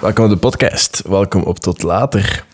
[0.00, 1.02] Welkom op de podcast.
[1.06, 2.44] Welkom op Tot Later.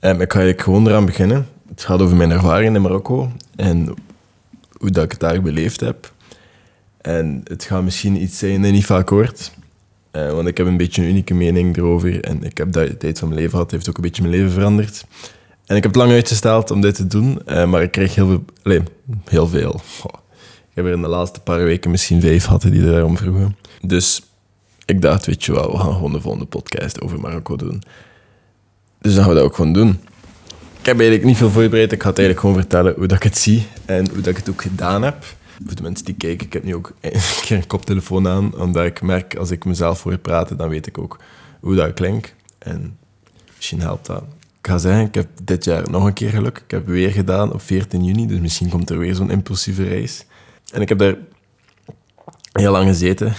[0.00, 1.48] Um, ik ga eigenlijk gewoon eraan beginnen.
[1.68, 3.94] Het gaat over mijn ervaring in Marokko en
[4.78, 6.12] hoe dat ik het daar beleefd heb.
[7.00, 9.52] En het gaat misschien iets zijn dat niet vaak hoort.
[10.12, 12.24] Uh, want ik heb een beetje een unieke mening erover.
[12.24, 13.70] En ik heb dat de tijd van mijn leven gehad.
[13.70, 15.04] Heeft ook een beetje mijn leven veranderd.
[15.66, 17.38] En ik heb het lang uitgesteld om dit te doen.
[17.46, 18.44] Uh, maar ik kreeg heel veel...
[18.62, 18.80] Allez,
[19.24, 19.80] heel veel.
[20.70, 23.56] Ik heb er in de laatste paar weken misschien vijf hadden die daarom vroegen.
[23.80, 24.22] Dus
[24.84, 27.82] ik dacht, weet je wel, we gaan gewoon de volgende podcast over Marokko doen.
[29.00, 29.88] Dus dan gaan we dat ook gewoon doen.
[30.78, 31.92] Ik heb eigenlijk niet veel voorbereid.
[31.92, 34.36] Ik ga het eigenlijk gewoon vertellen hoe dat ik het zie en hoe dat ik
[34.36, 35.24] het ook gedaan heb.
[35.64, 38.84] Voor de mensen die kijken, ik heb nu ook een keer een koptelefoon aan, omdat
[38.84, 41.18] ik merk als ik mezelf hoor praten, dan weet ik ook
[41.60, 42.34] hoe dat klinkt.
[42.58, 42.98] En
[43.56, 44.22] misschien helpt dat.
[44.58, 46.58] Ik ga zeggen, ik heb dit jaar nog een keer geluk.
[46.58, 50.26] Ik heb weer gedaan op 14 juni, dus misschien komt er weer zo'n impulsieve reis.
[50.72, 51.16] En ik heb daar
[52.52, 53.34] heel lang gezeten.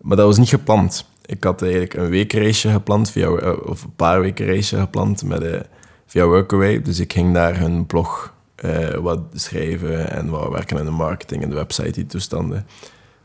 [0.00, 1.08] Maar dat was niet gepland.
[1.24, 5.42] Ik had eigenlijk een weekreisje gepland, via, eh, of een paar weken reisje gepland met,
[5.42, 5.60] uh,
[6.06, 6.82] via Workaway.
[6.82, 8.34] Dus ik ging daar hun blog
[8.64, 12.66] uh, wat schrijven en wat werken aan de marketing en de website, die toestanden.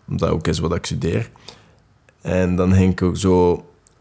[0.08, 1.30] Omdat ook is wat ik studeer.
[2.22, 3.54] En dan ging ik ook zo...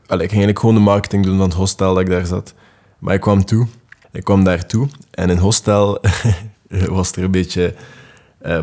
[0.02, 2.54] Ik ging eigenlijk gewoon de marketing doen van het hostel dat ik daar zat.
[2.98, 3.66] Maar ik kwam toe.
[4.12, 4.88] Ik kwam daar toe.
[5.10, 6.00] En in hostel
[6.88, 7.74] was er een beetje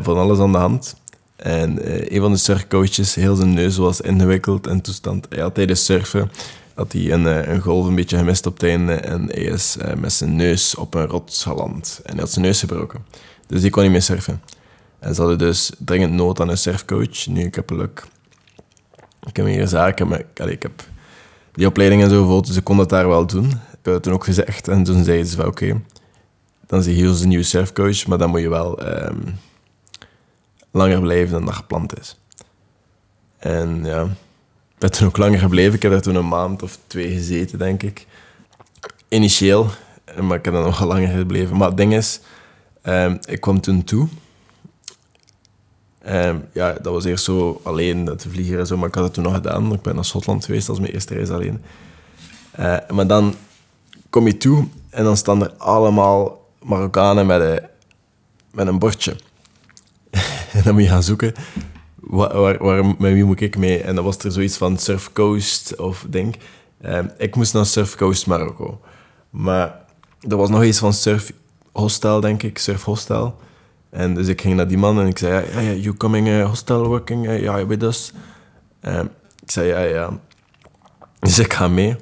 [0.02, 1.01] van alles aan de hand.
[1.42, 5.26] En uh, een van de surfcoaches, heel zijn neus was ingewikkeld en toestand.
[5.30, 6.32] Hij had tijdens surfen
[6.74, 9.78] had hij een, uh, een golf een beetje gemist op het einde en hij is
[9.82, 12.00] uh, met zijn neus op een rots geland.
[12.04, 13.06] En hij had zijn neus gebroken.
[13.48, 14.42] Dus die kon niet meer surfen.
[15.00, 17.28] En ze hadden dus dringend nood aan een surfcoach.
[17.28, 18.06] Nu, ik heb geluk.
[19.28, 20.84] Ik heb hier zaken, maar ik heb
[21.52, 23.46] die opleiding en zo gevolgd, dus ik kon dat daar wel doen.
[23.46, 25.82] Ik heb het toen ook gezegd en toen zeiden ze van oké,
[26.66, 28.88] dan zie je hier een nieuwe surfcoach, maar dan moet je wel...
[28.88, 29.24] Um,
[30.72, 32.20] langer blijven dan dat gepland is.
[33.38, 35.74] En ja, ik ben toen ook langer gebleven.
[35.74, 38.08] Ik heb er toen een maand of twee gezeten, denk ik.
[39.08, 39.68] Initieel,
[40.22, 41.58] maar ik heb dan nog langer gebleven.
[41.58, 42.20] Maar het ding is,
[42.84, 44.08] um, ik kwam toen toe.
[46.08, 49.14] Um, ja, dat was eerst zo alleen te vliegen en zo, maar ik had het
[49.14, 49.74] toen nog gedaan.
[49.74, 51.64] Ik ben naar Schotland geweest als mijn eerste reis alleen.
[52.60, 53.36] Uh, maar dan
[54.10, 57.60] kom je toe en dan staan er allemaal Marokkanen met een,
[58.52, 59.16] met een bordje.
[60.56, 61.34] En dan moet je gaan zoeken,
[61.96, 63.82] waar, waar, met wie moet ik mee?
[63.82, 66.36] En dan was er zoiets van Surf Coast of denk.
[66.82, 68.82] Ehm, ik moest naar Surf Coast Marokko.
[69.30, 69.86] Maar
[70.30, 71.34] er was nog iets van Surf
[71.72, 73.40] Hostel, denk ik, Surf Hostel.
[73.90, 76.46] En dus ik ging naar die man en ik zei, ja, ja you coming uh,
[76.46, 78.14] hostel working uh, yeah, with us?
[78.82, 79.10] Um,
[79.44, 80.20] ik zei, ja, ja.
[81.20, 81.96] Dus ik ga mee.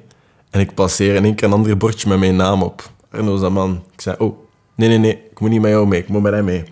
[0.50, 2.90] En ik passeer in één keer een ander bordje met mijn naam op.
[3.10, 3.84] Arno is dat man.
[3.92, 4.38] Ik zei, oh,
[4.74, 6.64] nee, nee, nee, ik moet niet met jou mee, ik moet met hem mee.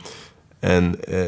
[0.59, 1.21] En uh,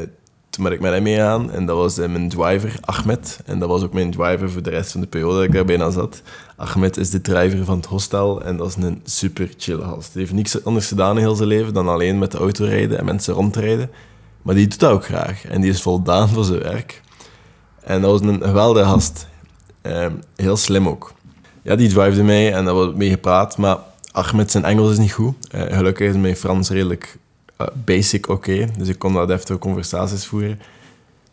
[0.50, 3.41] toen ben ik met hem mee aan en dat was eh, mijn driver, Ahmed.
[3.44, 5.65] En dat was ook mijn driver voor de rest van de periode dat ik daar
[5.65, 6.22] bijna zat.
[6.56, 10.12] Ahmed is de driver van het hostel en dat is een super chill gast.
[10.12, 12.99] Hij heeft niks anders gedaan in heel zijn leven dan alleen met de auto rijden
[12.99, 13.91] en mensen rondrijden.
[14.43, 17.03] Maar die doet dat ook graag en die is voldaan voor zijn werk.
[17.81, 19.27] En dat was een geweldige gast.
[19.83, 21.12] Ehm, heel slim ook.
[21.62, 23.78] Ja, die drivede mij en daar was mee gepraat, maar
[24.12, 25.34] Ahmed zijn Engels is niet goed.
[25.55, 27.30] Uh, gelukkig is mijn Frans redelijk eh,
[27.75, 28.69] basic oké.
[28.78, 30.60] Dus ik kon dat even conversaties voeren.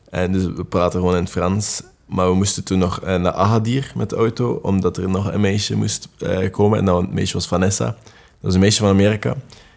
[0.10, 1.82] En dus we praten gewoon in het Frans.
[2.06, 5.42] Maar we moesten toen nog uh, naar Agadir met de auto, omdat er nog een
[5.42, 6.80] meisje moest uh, komen.
[6.80, 7.86] En dat meisje was Vanessa.
[7.86, 7.96] Dat
[8.40, 9.36] was een meisje van Amerika,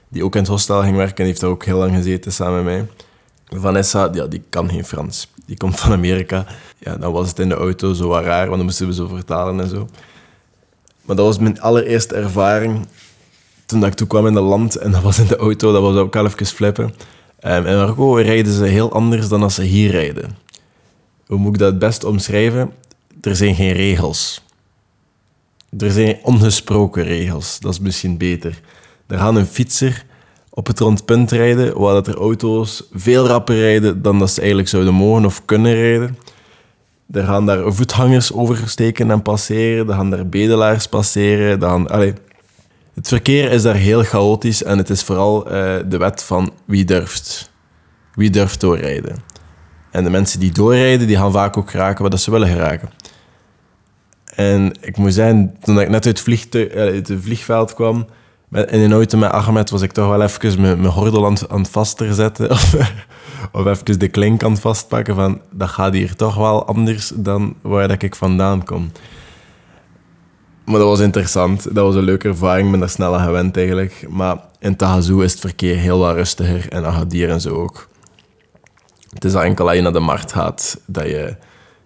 [0.08, 2.32] die ook in het hostel ging werken en die heeft daar ook heel lang gezeten
[2.32, 2.88] samen met mij.
[3.60, 5.28] Vanessa, ja, die kan geen Frans.
[5.46, 6.46] Die komt van Amerika.
[6.78, 9.60] Ja, dan was het in de auto zo raar, want dan moesten we zo vertalen
[9.60, 9.88] en zo.
[11.02, 12.86] Maar dat was mijn allereerste ervaring
[13.70, 16.16] toen ik kwam in het land en dat was in de auto, dat was ook
[16.16, 16.94] al even flippen.
[17.46, 20.36] Um, in Marokko rijden ze heel anders dan als ze hier rijden.
[21.26, 22.72] Hoe moet ik dat het best omschrijven?
[23.20, 24.44] Er zijn geen regels.
[25.78, 27.60] Er zijn ongesproken regels.
[27.60, 28.60] Dat is misschien beter.
[29.06, 30.04] Er gaat een fietser
[30.50, 34.68] op het rondpunt rijden, waar dat er auto's veel rapper rijden dan dat ze eigenlijk
[34.68, 36.16] zouden mogen of kunnen rijden.
[37.10, 39.88] Er gaan daar voethangers oversteken en passeren.
[39.88, 41.60] Er gaan daar bedelaars passeren.
[41.62, 42.12] Er gaan, allez,
[43.00, 45.52] het verkeer is daar heel chaotisch en het is vooral uh,
[45.86, 47.50] de wet van wie durft.
[48.14, 49.16] Wie durft doorrijden.
[49.90, 52.90] En de mensen die doorrijden, die gaan vaak ook raken wat ze willen geraken.
[54.34, 56.06] En ik moet zeggen, toen ik net
[56.74, 58.06] uit, het vliegveld kwam,
[58.50, 61.70] in een auto met Ahmed, was ik toch wel even mijn, gordel aan, aan het
[61.70, 62.50] vaster zetten.
[62.56, 62.74] Of,
[63.52, 67.54] of even de klink aan het vastpakken van, dat gaat hier toch wel anders dan
[67.60, 68.90] waar dat ik vandaan kom.
[70.64, 71.74] Maar dat was interessant.
[71.74, 72.64] Dat was een leuke ervaring.
[72.64, 74.06] Ik ben daar sneller gewend eigenlijk.
[74.08, 76.68] Maar in Tahazou is het verkeer heel wat rustiger.
[76.68, 77.88] En Agadir en zo ook.
[79.10, 81.36] Het is enkel als je naar de markt gaat, dat je...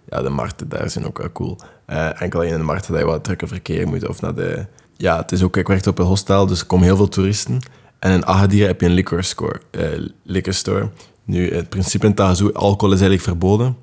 [0.09, 1.57] Ja, de markten daar zijn ook wel cool.
[1.89, 4.07] Uh, enkel in de markt dat je wat drukke verkeer moet.
[4.07, 4.65] Of naar de...
[4.97, 5.57] Ja, het is ook...
[5.57, 7.59] Ik werkte op een hostel, dus er komen heel veel toeristen.
[7.99, 10.89] En in Agadir heb je een liquor, score, uh, liquor store.
[11.23, 13.77] Nu, het principe in Tahazou, alcohol is eigenlijk verboden.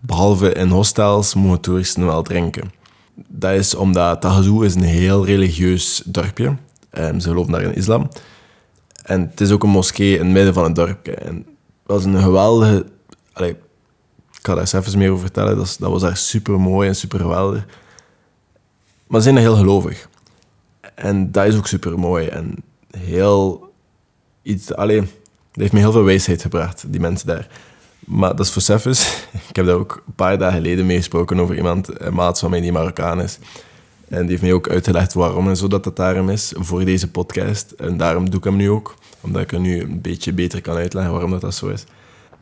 [0.00, 2.70] Behalve in hostels mogen toeristen wel drinken.
[3.26, 6.56] Dat is omdat Tahazou is een heel religieus dorpje.
[6.98, 8.08] Um, ze geloven daar in islam.
[9.04, 11.14] En het is ook een moskee in het midden van het dorpje.
[11.14, 11.34] En
[11.86, 12.86] dat was een geweldige...
[13.32, 13.58] Allee, ik
[14.42, 15.56] ga daar eens meer over vertellen.
[15.56, 17.66] Dat, was daar super mooi en super geweldig.
[19.06, 20.08] Maar ze zijn heel gelovig.
[20.94, 22.26] En dat is ook super mooi.
[22.26, 22.54] En
[22.90, 23.72] heel
[24.42, 24.74] iets.
[24.74, 25.08] Allee, dat
[25.52, 27.48] heeft me heel veel wijsheid gebracht, die mensen daar.
[28.08, 29.26] Maar dat is voor Cephus.
[29.48, 32.50] Ik heb daar ook een paar dagen geleden mee gesproken over iemand, een maat van
[32.50, 33.38] mij die Marokkaan is.
[34.08, 37.70] En die heeft mij ook uitgelegd waarom en zo dat daarom is voor deze podcast.
[37.70, 38.94] En daarom doe ik hem nu ook.
[39.20, 41.84] Omdat ik er nu een beetje beter kan uitleggen waarom dat, dat zo is.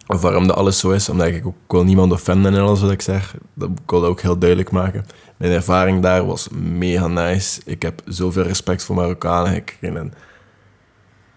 [0.07, 1.09] Of waarom dat alles zo is.
[1.09, 3.35] Omdat ik ook ik wil niemand offenden en alles wat ik zeg.
[3.55, 5.07] Dat, ik wil dat ook heel duidelijk maken.
[5.37, 6.49] Mijn ervaring daar was
[6.79, 7.61] mega nice.
[7.65, 10.13] Ik heb zoveel respect voor Marokkanen gekregen.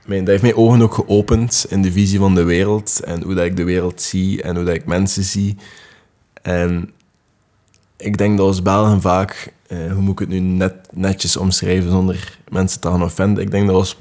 [0.10, 3.00] Mijn, dat heeft mijn ogen ook geopend in de visie van de wereld.
[3.00, 5.58] En hoe dat ik de wereld zie en hoe dat ik mensen zie.
[6.42, 6.92] En
[7.98, 11.92] ik denk dat als Belgen vaak, eh, hoe moet ik het nu net, netjes omschrijven
[11.92, 13.44] zonder mensen te gaan offenden.
[13.44, 13.98] Ik denk dat als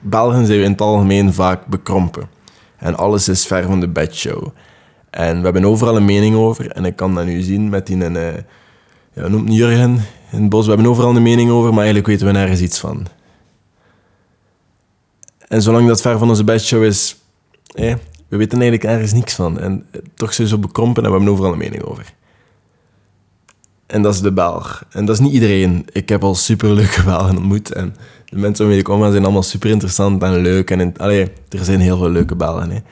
[0.00, 2.28] Belgen zijn we in het algemeen vaak bekrompen.
[2.76, 4.46] En alles is ver van de bedshow.
[5.10, 6.70] En we hebben overal een mening over.
[6.70, 7.96] En ik kan dat nu zien met die...
[7.96, 8.34] Uh,
[9.12, 10.00] ja, noemt Jurgen
[10.30, 10.64] in het bos.
[10.66, 13.06] We hebben overal een mening over, maar eigenlijk weten we nergens iets van.
[15.48, 17.16] En zolang dat ver van onze bedshow is,
[17.74, 17.94] eh,
[18.28, 19.58] we weten eigenlijk ergens niks van.
[19.58, 22.14] En toch zijn ze zo bekrompen en we hebben overal een mening over.
[23.86, 24.84] En dat is de Belg.
[24.90, 25.86] En dat is niet iedereen.
[25.92, 27.72] Ik heb al superleuke Belgen ontmoet.
[27.72, 30.70] En de mensen waarmee ik omga zijn allemaal super interessant en leuk.
[30.70, 32.84] En allee, er zijn heel veel leuke Belgen.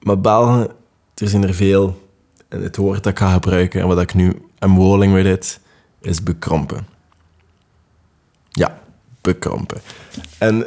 [0.00, 0.70] Maar Belgen,
[1.14, 2.00] er zijn er veel.
[2.48, 5.60] En het woord dat ik ga gebruiken en wat ik nu am rolling with it,
[6.00, 6.86] is bekrompen.
[8.48, 8.81] Ja,
[10.38, 10.66] En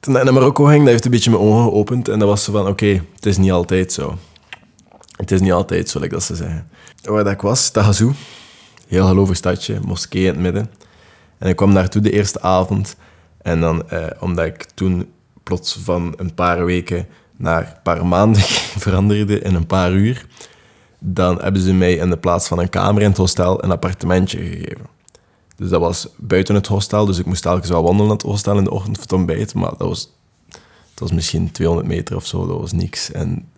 [0.00, 2.08] toen ik naar Marokko ging, dat heeft een beetje mijn ogen geopend.
[2.08, 4.18] En dat was zo van, oké, het is niet altijd zo.
[5.16, 6.70] Het is niet altijd zo, like dat ze zeggen.
[7.02, 8.12] Waar dat ik was, Tahazou.
[8.88, 10.70] Heel gelovig stadje, moskee in het midden.
[11.38, 12.96] En ik kwam naartoe de eerste avond.
[13.42, 15.10] En dan, eh, omdat ik toen
[15.42, 17.06] plots van een paar weken
[17.36, 18.42] naar een paar maanden
[18.86, 20.26] veranderde in een paar uur,
[20.98, 24.38] dan hebben ze mij in de plaats van een kamer in het hostel een appartementje
[24.38, 24.97] gegeven.
[25.58, 28.58] Dus dat was buiten het hostel, dus ik moest telkens wel wandelen naar het hostel
[28.58, 30.12] in de ochtend voor het ontbijt, maar dat was,
[30.48, 33.12] dat was misschien 200 meter of zo, dat was niks.
[33.12, 33.48] En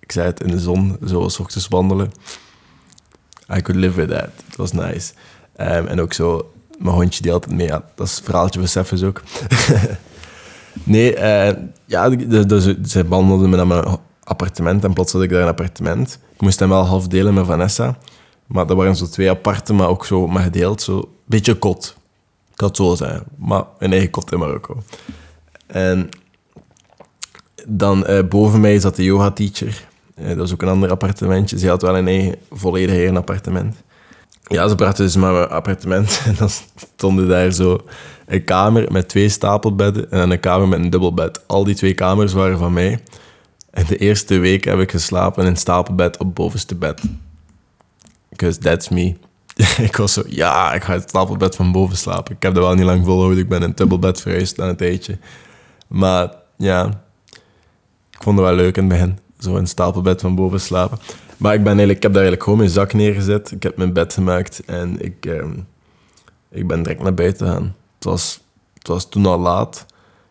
[0.00, 2.12] ik zei het in de zon, zoals ochtends wandelen.
[3.56, 4.30] I could live with that.
[4.46, 5.12] Het was nice.
[5.60, 7.82] Um, en ook zo, mijn hondje die altijd mee had.
[7.94, 9.22] Dat is het verhaaltje van Sefus ook.
[10.84, 11.50] nee, uh,
[11.84, 16.18] ja, dus, ze wandelden me naar mijn appartement en plots had ik daar een appartement.
[16.34, 17.98] Ik moest hem wel half delen met Vanessa.
[18.46, 20.82] Maar dat waren zo twee aparte, maar ook zo maar gedeeld.
[20.82, 21.96] Zo beetje kot.
[22.52, 23.22] Ik had zo zijn.
[23.36, 24.82] Maar een eigen kot in Marokko.
[25.66, 26.08] En
[27.66, 29.84] dan uh, boven mij zat de yoga-teacher.
[30.18, 31.58] Uh, dat was ook een ander appartementje.
[31.58, 33.76] Ze had wel een eigen, volledig eigen appartement.
[34.46, 36.20] Ja, ze brachten dus mijn appartement.
[36.26, 36.48] En dan
[36.96, 37.80] stonden daar zo
[38.26, 41.40] een kamer met twee stapelbedden en een kamer met een dubbelbed.
[41.46, 43.02] Al die twee kamers waren van mij.
[43.70, 47.02] En de eerste week heb ik geslapen in een stapelbed op bovenste bed.
[48.28, 49.16] Because that's me.
[49.88, 52.34] ik was zo, ja, ik ga het stapelbed van boven slapen.
[52.34, 53.42] Ik heb dat wel niet lang volgehouden.
[53.42, 55.18] Ik ben in een dubbelbed verhuisd aan het tijdje.
[55.86, 56.86] Maar ja,
[58.10, 59.18] ik vond het wel leuk in het begin.
[59.38, 60.98] Zo in stapelbed van boven slapen.
[61.36, 63.50] Maar ik, ben eigenlijk, ik heb daar eigenlijk gewoon mijn zak neergezet.
[63.50, 65.44] Ik heb mijn bed gemaakt en ik, eh,
[66.50, 67.74] ik ben direct naar buiten gegaan.
[67.94, 68.40] Het was,
[68.74, 69.86] het was toen al laat.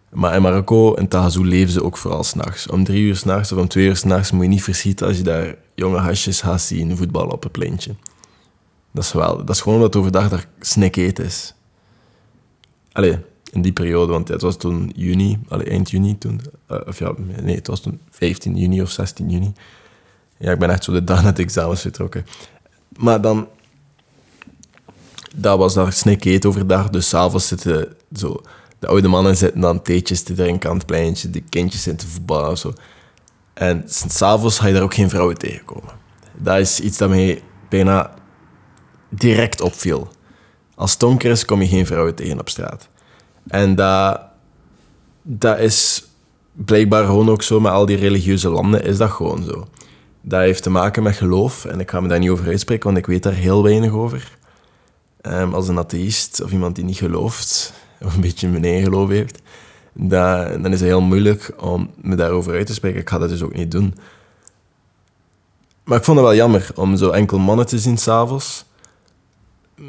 [0.09, 2.67] Maar in Marokko, in Tahazou, leven ze ook vooral s'nachts.
[2.67, 5.23] Om drie uur s'nachts of om twee uur s'nachts moet je niet verschieten als je
[5.23, 7.95] daar jonge hasjes gaat zien voetballen op een pleintje.
[8.93, 11.53] Dat is, wel, dat is gewoon omdat overdag daar snack is.
[12.91, 13.17] Allee,
[13.51, 16.41] in die periode, want het was toen juni, allee, eind juni toen.
[16.71, 19.53] Uh, of ja, nee, het was toen 15 juni of 16 juni.
[20.37, 22.25] Ja, ik ben echt zo de dag net examens vertrokken.
[22.97, 23.47] Maar dan...
[25.35, 28.41] Dat was daar snack overdag, dus s'avonds zitten zo...
[28.79, 32.13] De oude mannen zitten dan theetjes te drinken aan het pleintje, de kindjes zitten te
[32.13, 32.73] voetballen of zo.
[33.53, 35.93] En s'avonds ga je daar ook geen vrouwen tegenkomen.
[36.37, 38.13] Dat is iets dat mij bijna
[39.15, 40.07] direct opviel.
[40.75, 42.89] Als donker is, kom je geen vrouwen tegen op straat.
[43.47, 44.21] En dat,
[45.21, 46.05] dat is
[46.51, 49.67] blijkbaar gewoon ook zo met al die religieuze landen, is dat gewoon zo.
[50.21, 52.97] Dat heeft te maken met geloof en ik ga me daar niet over uitspreken, want
[52.97, 54.37] ik weet daar heel weinig over.
[55.21, 59.41] Um, als een atheïst of iemand die niet gelooft, of een beetje eigen geloof heeft,
[59.93, 62.99] dat, dan is het heel moeilijk om me daarover uit te spreken.
[62.99, 63.95] Ik ga dat dus ook niet doen.
[65.83, 68.65] Maar ik vond het wel jammer om zo enkel mannen te zien s'avonds.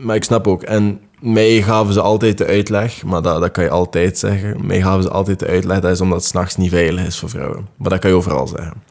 [0.03, 0.63] Maar ik snap ook.
[0.63, 4.67] En mij gaven ze altijd de uitleg, maar dat, dat kan je altijd zeggen.
[4.67, 7.29] Mij gaven ze altijd de uitleg dat is omdat het s'nachts niet veilig is voor
[7.29, 7.69] vrouwen.
[7.77, 8.83] Maar dat kan je overal zeggen.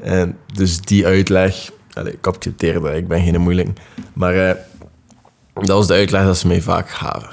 [0.00, 3.68] En dus die uitleg, allez, ik accepteer dat, ik ben geen moeilijk.
[4.12, 4.56] Maar eh,
[5.54, 7.30] dat was de uitleg dat ze mij vaak gaven.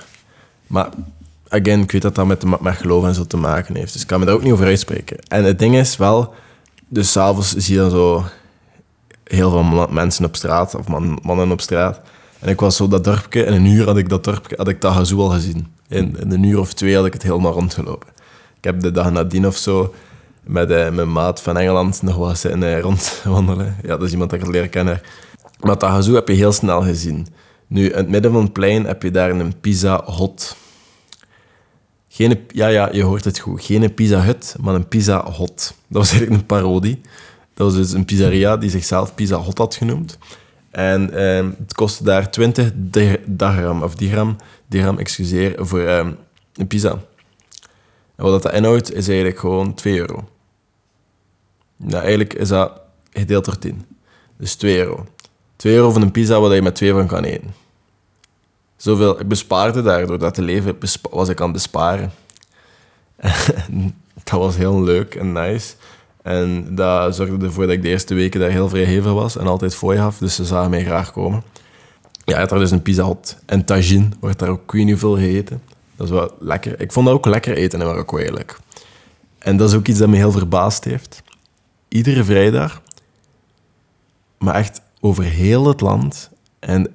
[0.67, 0.89] Maar
[1.47, 3.93] again, ik weet dat dat met, met geloof en zo te maken heeft.
[3.93, 5.17] Dus ik kan me daar ook niet over uitspreken.
[5.27, 6.33] En het ding is wel,
[6.87, 8.23] dus s'avonds zie je dan zo
[9.29, 12.01] heel veel mensen op straat, of man, mannen op straat.
[12.39, 14.81] En ik was zo dat dorpje, in een uur had ik dat dorpje, had ik
[14.81, 15.67] dat al gezien.
[15.87, 18.07] In, in een uur of twee had ik het helemaal rondgelopen.
[18.57, 19.93] Ik heb de dag nadien of zo
[20.43, 23.75] met uh, mijn maat van Engeland nog wat zitten uh, rondwandelen.
[23.81, 25.01] Ja, dat is iemand dat ik leren kennen.
[25.59, 27.27] Maar Tagazu heb je heel snel gezien.
[27.67, 30.55] Nu, in het midden van het plein heb je daar een Pizza Hot.
[32.07, 33.63] Geen, ja, ja, je hoort het goed.
[33.63, 35.73] Geen Pizza Hut, maar een Pizza Hot.
[35.87, 37.01] Dat was eigenlijk een parodie.
[37.59, 40.17] Dat was dus een pizzeria die zichzelf Pizza Hot had genoemd.
[40.71, 42.71] En eh, het kostte daar 20
[43.25, 44.35] dirham, of dirham,
[44.67, 46.07] dirham excuseer, voor eh,
[46.53, 46.91] een pizza.
[48.15, 50.29] En wat dat inhoudt, is eigenlijk gewoon 2 euro.
[51.75, 52.71] Nou, eigenlijk is dat
[53.11, 53.85] gedeeld door 10.
[54.37, 55.05] Dus 2 euro.
[55.55, 57.53] 2 euro voor een pizza waar je met twee van kan eten.
[58.75, 60.77] Zoveel, ik bespaarde daar, door dat te leven
[61.09, 62.11] was ik aan besparen.
[64.23, 65.73] dat was heel leuk en nice.
[66.29, 69.75] En dat zorgde ervoor dat ik de eerste weken daar heel vrijgevig was en altijd
[69.75, 70.17] fooi gaf.
[70.17, 71.43] Dus ze zagen mij graag komen.
[72.25, 73.37] Ja, ik had dus een pizza hot.
[73.45, 75.61] En tagine wordt daar ook niet veel gegeten.
[75.95, 76.81] Dat is wel lekker.
[76.81, 78.59] Ik vond dat ook lekker eten in Marokko eigenlijk.
[79.39, 81.23] En dat is ook iets dat me heel verbaasd heeft.
[81.87, 82.81] Iedere vrijdag,
[84.37, 86.29] maar echt over heel het land.
[86.59, 86.87] En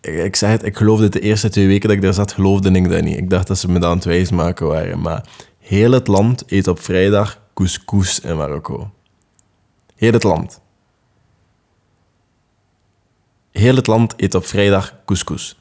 [0.00, 2.70] ik, zei het, ik geloofde het de eerste twee weken dat ik daar zat, geloofde
[2.70, 3.16] ik dat niet.
[3.16, 5.00] Ik dacht dat ze me dat aan het wijs maken waren.
[5.00, 5.24] Maar
[5.58, 8.90] heel het land eet op vrijdag couscous in Marokko.
[9.96, 10.60] Heel het land.
[13.52, 15.58] Heel het land eet op vrijdag couscous.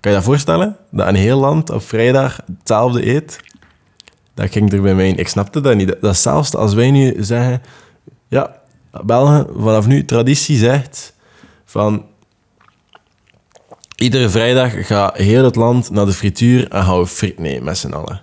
[0.00, 0.76] Kan je dat voorstellen?
[0.90, 3.40] Dat een heel land op vrijdag hetzelfde eet?
[4.34, 5.16] Dat ging er bij mij in.
[5.16, 5.96] Ik snapte dat niet.
[6.00, 7.62] Dat zelfs als wij nu zeggen...
[8.28, 8.60] Ja,
[9.04, 11.14] Belgen, vanaf nu traditie zegt
[11.64, 12.06] van...
[13.96, 17.78] Iedere vrijdag gaat heel het land naar de frituur en gaan we friet nemen met
[17.78, 18.22] z'n allen.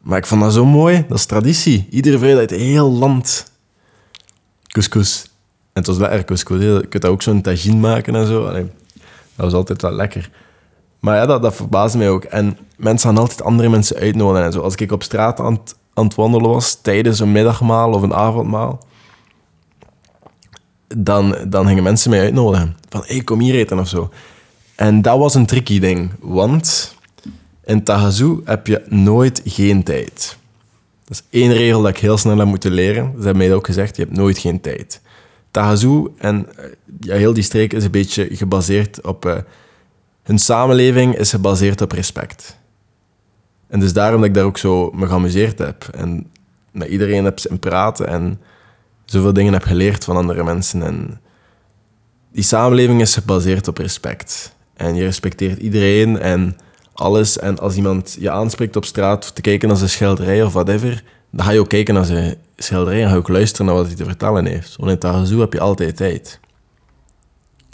[0.00, 1.04] Maar ik vond dat zo mooi.
[1.08, 1.86] Dat is traditie.
[1.90, 3.52] Iedere vrijdag uit heel land.
[4.66, 5.22] Couscous.
[5.72, 6.62] En het was lekker couscous.
[6.62, 8.52] Je kunt ook zo'n tagine maken en zo.
[8.52, 8.64] dat
[9.36, 10.30] was altijd wel lekker.
[11.00, 12.24] Maar ja, dat, dat verbaasde mij ook.
[12.24, 14.60] En mensen gaan altijd andere mensen uitnodigen en zo.
[14.60, 18.14] Als ik op straat aan het, aan het wandelen was, tijdens een middagmaal of een
[18.14, 18.84] avondmaal,
[20.96, 22.76] dan, dan gingen mensen mij uitnodigen.
[22.88, 24.10] Van, hey, kom hier eten of zo.
[24.74, 26.10] En dat was een tricky ding.
[26.20, 26.94] Want
[27.70, 30.36] in Tagazu heb je nooit geen tijd.
[31.04, 33.12] Dat is één regel dat ik heel snel heb moeten leren.
[33.18, 35.00] Ze hebben mij ook gezegd, je hebt nooit geen tijd.
[35.50, 36.64] Tagazu en eh,
[37.00, 39.24] ja, heel die streek is een beetje gebaseerd op...
[39.24, 39.36] Uh,
[40.22, 42.56] hun samenleving is gebaseerd op respect.
[43.68, 45.88] En dus daarom dat ik daar ook zo me geamuseerd heb.
[45.92, 46.30] En
[46.70, 48.40] met iedereen heb in praten en
[49.04, 50.82] zoveel dingen heb geleerd van andere mensen.
[50.82, 51.20] En
[52.32, 54.54] die samenleving is gebaseerd op respect.
[54.74, 56.56] En je respecteert iedereen en
[57.00, 57.38] alles.
[57.38, 61.44] En als iemand je aanspreekt op straat te kijken naar zijn schilderij of whatever, dan
[61.44, 63.94] ga je ook kijken naar zijn schilderij en ga je ook luisteren naar wat hij
[63.94, 64.76] te vertellen heeft.
[64.76, 66.40] Want in Tagazu heb je altijd tijd.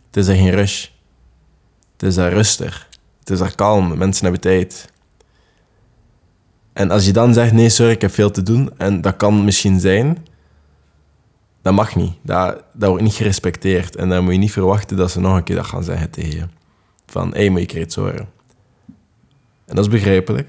[0.07, 0.87] Het is er geen rush.
[1.93, 2.89] Het is daar rustig.
[3.19, 3.99] Het is daar kalm.
[3.99, 4.93] Mensen hebben tijd.
[6.73, 9.45] En als je dan zegt, nee, sorry, ik heb veel te doen, en dat kan
[9.45, 10.27] misschien zijn,
[11.63, 12.13] dat mag niet.
[12.23, 13.97] Dat, dat wordt niet gerespecteerd.
[13.97, 16.37] En dan moet je niet verwachten dat ze nog een keer dat gaan zeggen tegen
[16.37, 16.47] je.
[17.07, 18.36] Van, hé, hey, moet je iets horen.
[19.67, 20.49] En dat is begrijpelijk.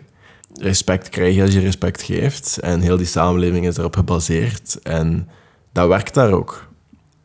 [0.54, 2.60] Respect krijg je als je respect geeft.
[2.60, 4.80] En heel die samenleving is erop gebaseerd.
[4.82, 5.30] En
[5.72, 6.68] dat werkt daar ook.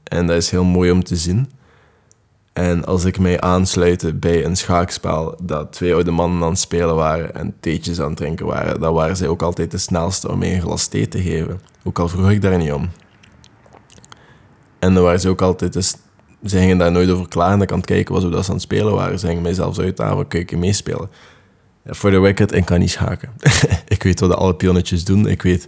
[0.02, 1.50] En dat is heel mooi om te zien.
[2.52, 6.94] En als ik mij aansluitte bij een schaakspel dat twee oude mannen aan het spelen
[6.94, 10.38] waren en theetjes aan het drinken waren, dan waren zij ook altijd de snelste om
[10.38, 11.60] mij een glas thee te geven.
[11.84, 12.90] Ook al vroeg ik daar niet om.
[14.78, 15.72] En dan waren ze ook altijd...
[15.72, 15.96] Dus,
[16.44, 18.48] ze gingen daar nooit over klaar en ik aan het kijken was hoe dat ze
[18.50, 19.18] aan het spelen waren.
[19.18, 21.10] Ze gingen mij zelfs uitdagen, kun je meespelen?
[21.84, 23.30] Voor de wicket, ik kan niet schaken.
[23.88, 25.26] ik weet wat alle pionnetjes doen.
[25.26, 25.66] Ik weet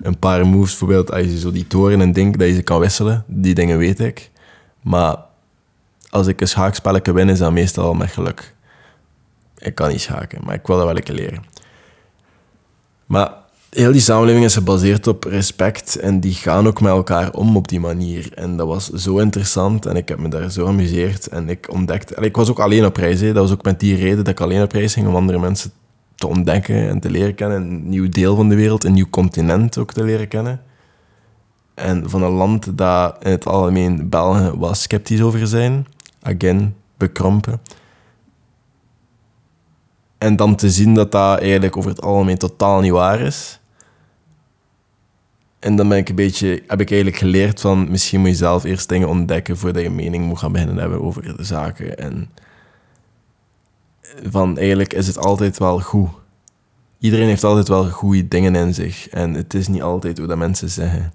[0.00, 2.80] een paar moves, bijvoorbeeld als je zo die toren en ding, dat je ze kan
[2.80, 3.24] wisselen.
[3.26, 4.30] Die dingen weet ik.
[4.80, 5.16] Maar
[6.10, 8.54] als ik een schaakspelletje win, is dat meestal met geluk.
[9.58, 11.44] Ik kan niet schaken, maar ik wil dat wel een leren.
[13.06, 13.32] Maar
[13.70, 17.68] heel die samenleving is gebaseerd op respect en die gaan ook met elkaar om op
[17.68, 18.32] die manier.
[18.34, 22.14] En dat was zo interessant en ik heb me daar zo amuseerd en ik ontdekte...
[22.14, 24.62] ik was ook alleen op reis, dat was ook met die reden dat ik alleen
[24.62, 25.70] op reis ging om andere mensen
[26.14, 27.62] te ontdekken en te leren kennen.
[27.62, 30.60] Een nieuw deel van de wereld, een nieuw continent ook te leren kennen.
[31.74, 35.86] En van een land dat in het algemeen Belgen was sceptisch over zijn.
[36.22, 37.60] Again, bekrompen.
[40.18, 43.59] En dan te zien dat dat eigenlijk over het algemeen totaal niet waar is.
[45.60, 48.64] En dan ben ik een beetje, heb ik eigenlijk geleerd van misschien moet je zelf
[48.64, 51.98] eerst dingen ontdekken voordat je mening moet gaan beginnen hebben over de zaken.
[51.98, 52.30] En
[54.30, 56.08] van eigenlijk is het altijd wel goed.
[56.98, 59.08] Iedereen heeft altijd wel goede dingen in zich.
[59.08, 61.12] En het is niet altijd hoe dat mensen zeggen.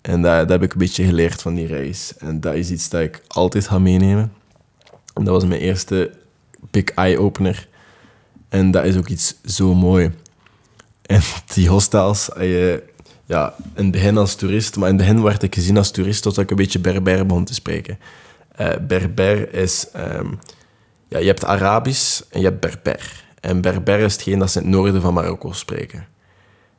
[0.00, 2.16] En dat, heb ik een beetje geleerd van die reis.
[2.18, 4.32] En dat is iets dat ik altijd ga meenemen.
[5.14, 6.10] En dat was mijn eerste
[6.70, 7.68] big eye-opener.
[8.48, 10.10] En dat is ook iets zo mooi.
[11.10, 11.20] En
[11.54, 12.82] die hostels, je,
[13.24, 16.22] ja, in het begin als toerist, maar in het begin werd ik gezien als toerist
[16.22, 17.98] totdat ik een beetje Berber begon te spreken.
[18.60, 20.38] Uh, Berber is, um,
[21.08, 23.24] ja, je hebt Arabisch en je hebt Berber.
[23.40, 26.06] En Berber is hetgeen dat ze in het noorden van Marokko spreken.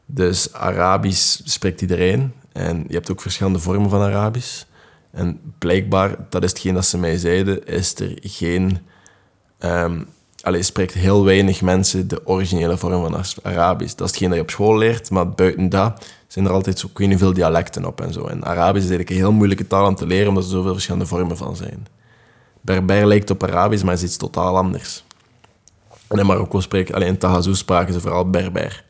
[0.06, 2.34] Dus Arabisch spreekt iedereen.
[2.52, 4.64] En je hebt ook verschillende vormen van Arabisch.
[5.12, 8.80] En blijkbaar, dat is hetgeen dat ze mij zeiden, is er geen...
[9.60, 10.08] Um,
[10.42, 13.96] allee, spreekt heel weinig mensen de originele vorm van Arabisch.
[13.96, 16.90] Dat is hetgeen dat je op school leert, maar buiten dat zijn er altijd zo,
[16.98, 18.26] ik veel dialecten op en zo.
[18.26, 21.06] En Arabisch is eigenlijk een heel moeilijke taal om te leren, omdat er zoveel verschillende
[21.06, 21.88] vormen van zijn.
[22.62, 25.04] Berber lijkt op Arabisch, maar is iets totaal anders.
[26.08, 28.84] En in Marokko spreken, alleen in Tahazou spraken ze vooral Berber.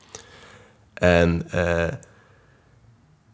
[0.94, 1.88] En uh,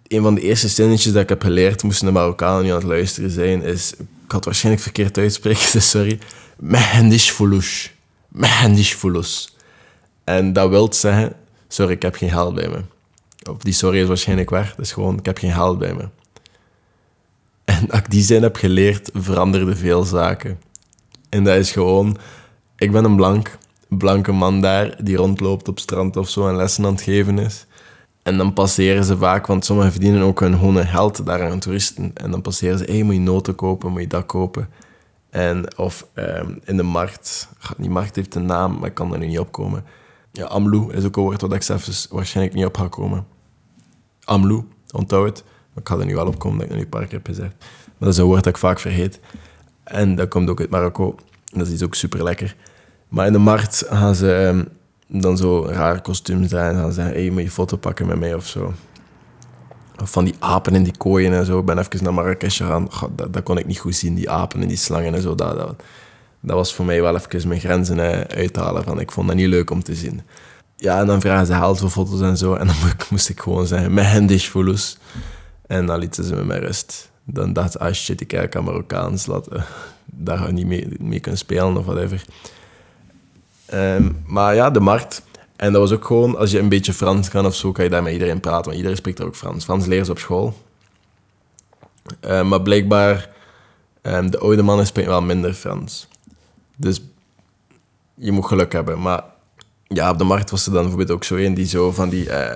[0.08, 2.88] een van de eerste zinnetjes dat ik heb geleerd, moesten de Marokkanen niet aan het
[2.88, 3.94] luisteren zijn, is,
[4.26, 6.20] ik had waarschijnlijk verkeerd uitspreken, sorry,
[6.58, 7.88] mehendish fulush.
[8.98, 9.56] Fulus.
[10.24, 11.34] En dat wil zeggen,
[11.68, 12.82] sorry, ik heb geen geld bij me.
[13.50, 16.10] Of die sorry is waarschijnlijk waar, dus gewoon, ik heb geen geld bij me.
[17.66, 20.60] En als ik die zin heb geleerd, veranderde veel zaken.
[21.30, 22.18] En dat is gewoon,
[22.78, 26.86] ik ben een blank, blanke man daar, die rondloopt op strand of zo en lessen
[26.86, 27.66] aan het geven is.
[28.24, 32.12] En dan passeren ze vaak, want sommigen verdienen ook hun gewone geld daar aan toeristen.
[32.14, 34.70] En dan passeren ze, hé, moet je noten kopen, moet je dat kopen.
[35.38, 39.20] En, of um, in de markt, die markt heeft een naam, maar ik kan er
[39.20, 39.84] nu niet op komen.
[40.32, 43.26] Ja, Amlou is ook een woord wat ik zelf waarschijnlijk niet op ga komen.
[44.24, 45.44] Amlou, onthoud het.
[45.44, 47.18] Maar ik ga er nu wel op komen, dat ik het nu een paar keer
[47.18, 47.56] heb gezegd.
[47.86, 49.20] Maar dat is een woord dat ik vaak vergeet.
[49.84, 51.16] En dat komt ook uit Marokko.
[51.46, 52.56] Dat is ook super lekker.
[53.08, 54.68] Maar in de markt gaan ze um,
[55.08, 56.76] dan zo rare kostuums draaien.
[56.76, 58.74] En gaan zeggen, hey, moet je foto pakken met mij of zo.
[60.04, 61.60] Van die apen in die kooien en zo.
[61.60, 62.88] Ik ben even naar Marrakesh gegaan.
[63.16, 65.36] dat, dat, kon ik niet goed zien, die apen en die slangen en zo.
[65.36, 65.84] Dat, dat,
[66.40, 68.84] dat was voor mij wel even mijn grenzen uithalen.
[68.84, 70.22] Van, ik vond dat niet leuk om te zien.
[70.76, 72.54] Ja, en dan vragen ze geld voor foto's en zo.
[72.54, 72.76] En dan
[73.10, 74.98] moest ik gewoon zeggen, met handish voelus.
[75.68, 77.10] En dan lieten ze me met rust.
[77.24, 79.26] Dan dacht ik, ah shit, ik kijk aan Marokkaans.
[79.26, 79.62] Laat, uh,
[80.06, 82.26] daar ga je niet mee, mee kunnen spelen of whatever.
[83.74, 85.22] Um, maar ja, de markt.
[85.58, 87.90] En dat was ook gewoon, als je een beetje Frans kan of zo, kan je
[87.90, 88.64] daar met iedereen praten.
[88.64, 89.64] Want iedereen spreekt er ook Frans.
[89.64, 90.54] Frans leren op school.
[92.26, 93.30] Uh, maar blijkbaar,
[94.02, 96.08] um, de oude mannen spreken wel minder Frans.
[96.76, 97.02] Dus
[98.14, 99.02] je moet geluk hebben.
[99.02, 99.24] Maar
[99.84, 102.26] ja, op de markt was er dan bijvoorbeeld ook zo een die zo van die
[102.26, 102.52] uh,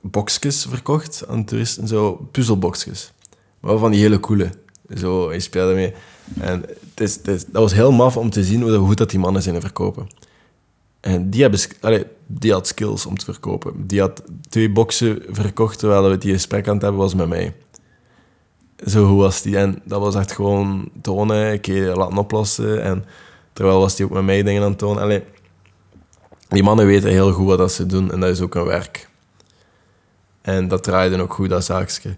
[0.00, 1.88] boxjes verkocht aan toeristen.
[1.88, 3.12] Zo puzzelboxjes.
[3.60, 4.50] Maar van die hele coole.
[4.96, 5.94] Zo, je speelde mee.
[6.40, 9.10] En het is, het is, dat was heel maf om te zien hoe goed dat
[9.10, 10.06] die mannen zijn verkopen.
[11.00, 13.86] En die, hebben, allee, die had skills om te verkopen.
[13.86, 17.54] Die had twee boxen verkocht terwijl we die gesprek aan het hebben was met mij.
[18.86, 19.56] Zo hoe was die.
[19.56, 22.82] En dat was echt gewoon tonen, een keer laten oplossen.
[22.82, 23.04] En
[23.52, 25.02] terwijl was die ook met mij dingen aan het tonen.
[25.02, 25.22] Allee,
[26.48, 29.08] die mannen weten heel goed wat dat ze doen en dat is ook een werk.
[30.42, 32.16] En dat draaide ook goed, dat zaakje.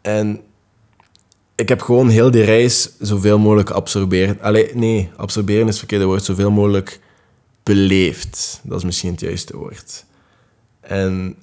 [0.00, 0.40] En
[1.54, 4.40] ik heb gewoon heel die reis zoveel mogelijk absorberen.
[4.40, 6.24] Allee, nee, absorberen is het verkeerde woord.
[6.24, 7.00] Zoveel mogelijk
[7.62, 8.60] beleefd.
[8.62, 10.04] Dat is misschien het juiste woord.
[10.80, 11.36] En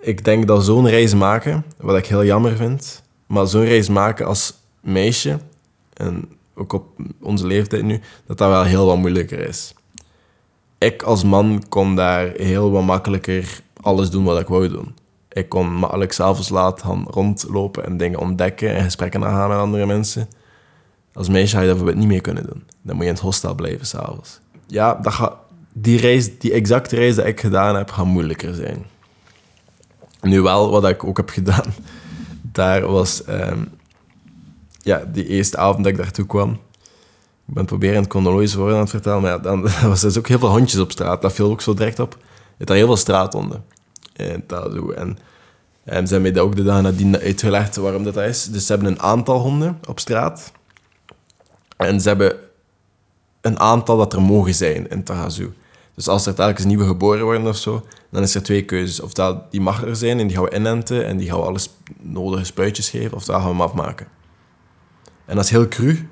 [0.00, 4.26] ik denk dat zo'n reis maken, wat ik heel jammer vind, maar zo'n reis maken
[4.26, 5.38] als meisje,
[5.92, 6.86] en ook op
[7.20, 9.74] onze leeftijd nu, dat dat wel heel wat moeilijker is.
[10.78, 14.94] Ik als man kon daar heel wat makkelijker alles doen wat ik wou doen.
[15.28, 20.28] Ik kon makkelijk s'avonds laat rondlopen en dingen ontdekken en gesprekken aangaan met andere mensen.
[21.12, 22.64] Als meisje had je dat bijvoorbeeld niet meer kunnen doen.
[22.82, 24.40] Dan moet je in het hostel blijven s'avonds.
[24.66, 25.34] Ja, dat gaat,
[25.72, 28.86] die, reis, die exacte reis die ik gedaan heb, gaat moeilijker zijn.
[30.20, 31.74] Nu wel, wat ik ook heb gedaan,
[32.52, 33.22] daar was...
[33.28, 33.68] Um,
[34.82, 36.50] ja, die eerste avond dat ik daartoe kwam,
[37.46, 40.28] ik ben proberen het chronologisch worden aan het vertellen, maar dan was er dus ook
[40.28, 41.22] heel veel hondjes op straat.
[41.22, 42.16] Dat viel ook zo direct op.
[42.56, 43.64] Hebt daar heel veel straathonden.
[44.12, 45.18] En, dat, en,
[45.84, 48.44] en ze hebben mij ook de dag nadien uitgelegd waarom dat is.
[48.44, 50.52] Dus ze hebben een aantal honden op straat.
[51.76, 52.36] En ze hebben
[53.40, 55.50] een aantal dat er mogen zijn in Tagazu.
[55.94, 59.00] Dus als er telkens nieuwe geboren worden of zo, dan is er twee keuzes.
[59.00, 61.60] Oftewel, die mag er zijn en die gaan we inenten en die gaan we alle
[62.00, 64.06] nodige spuitjes geven, oftewel gaan we hem afmaken.
[65.24, 66.08] En dat is heel cru.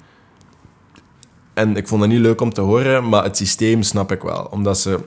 [1.54, 4.48] En ik vond dat niet leuk om te horen, maar het systeem snap ik wel.
[4.50, 5.00] Omdat ze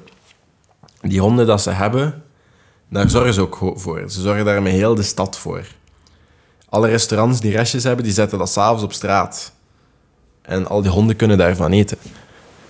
[1.01, 2.23] die honden dat ze hebben,
[2.89, 4.03] daar zorgen ze ook voor.
[4.07, 5.65] Ze zorgen daar met heel de stad voor.
[6.69, 9.53] Alle restaurants die restjes hebben, die zetten dat s'avonds op straat.
[10.41, 11.97] En al die honden kunnen daarvan eten.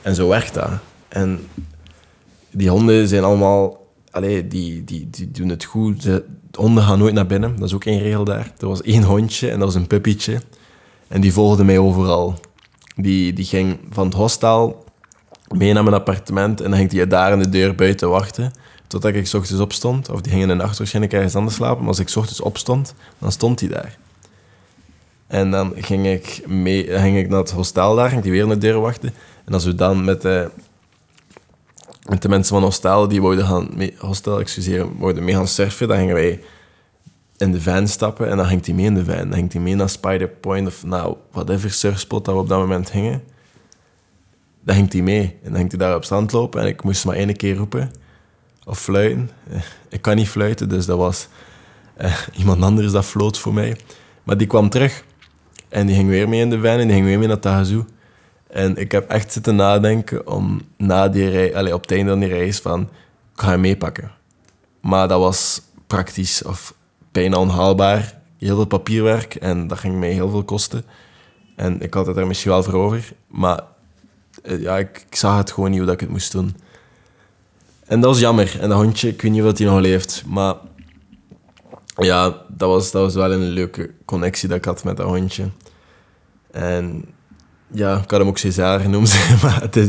[0.01, 0.69] En zo werkt dat.
[1.07, 1.47] En
[2.53, 3.81] die honden zijn allemaal...
[4.11, 6.03] Allee, die, die, die doen het goed.
[6.03, 7.55] De honden gaan nooit naar binnen.
[7.55, 8.53] Dat is ook één regel daar.
[8.59, 10.41] Er was één hondje en dat was een puppietje.
[11.07, 12.35] En die volgde mij overal.
[12.95, 14.83] Die, die ging van het hostel
[15.47, 18.51] mee naar mijn appartement en dan ging hij daar in de deur buiten wachten.
[18.87, 20.09] Totdat ik s ochtends opstond.
[20.09, 21.79] Of die ging in de nacht waarschijnlijk ergens anders slapen.
[21.79, 23.97] Maar als ik s ochtends opstond, dan stond hij daar.
[25.27, 28.49] En dan ging ik, mee, ging ik naar het hostel daar, ging die weer in
[28.49, 29.13] de deur wachten.
[29.45, 30.25] En als we dan met
[32.09, 35.87] met de mensen van hostel, die wouden gaan, mee, hostel, excuseer, wouden mee gaan surfen,
[35.87, 36.39] dan gingen wij
[37.37, 39.29] in de van stappen en dan ging hij mee in de van.
[39.29, 42.59] Dan ging hij mee naar Spider Point of nou, whatever surfspot dat we op dat
[42.59, 43.23] moment gingen.
[44.63, 45.37] Dan ging hij mee.
[45.43, 47.91] En dan ging hij daar op strand lopen en ik moest maar één keer roepen.
[48.65, 49.29] Of fluiten.
[49.89, 51.27] Ik kan niet fluiten, dus dat was
[51.95, 53.77] eh, iemand anders dat floot voor mij.
[54.23, 55.03] Maar die kwam terug.
[55.69, 57.85] En die ging weer mee in de van en die ging weer mee naar Tahazoo.
[58.53, 62.19] En ik heb echt zitten nadenken om na die rij, allez, op het einde van
[62.19, 62.81] die reis van,
[63.35, 64.11] ik ga hem meepakken.
[64.81, 66.73] Maar dat was praktisch of
[67.11, 68.21] bijna onhaalbaar.
[68.37, 70.85] Heel veel papierwerk en dat ging mij heel veel kosten.
[71.55, 73.13] En ik had het er misschien wel voor over.
[73.27, 73.63] Maar
[74.43, 76.55] eh, ja, ik, ik zag het gewoon niet hoe dat ik het moest doen.
[77.85, 78.57] En dat was jammer.
[78.59, 80.23] En dat hondje, ik weet niet of hij nog leeft.
[80.27, 80.55] Maar
[81.95, 85.49] ja, dat was, dat was wel een leuke connectie dat ik had met dat hondje.
[86.51, 87.12] En
[87.73, 89.15] ja, ik had hem ook César genoemd.
[89.43, 89.87] maar het is,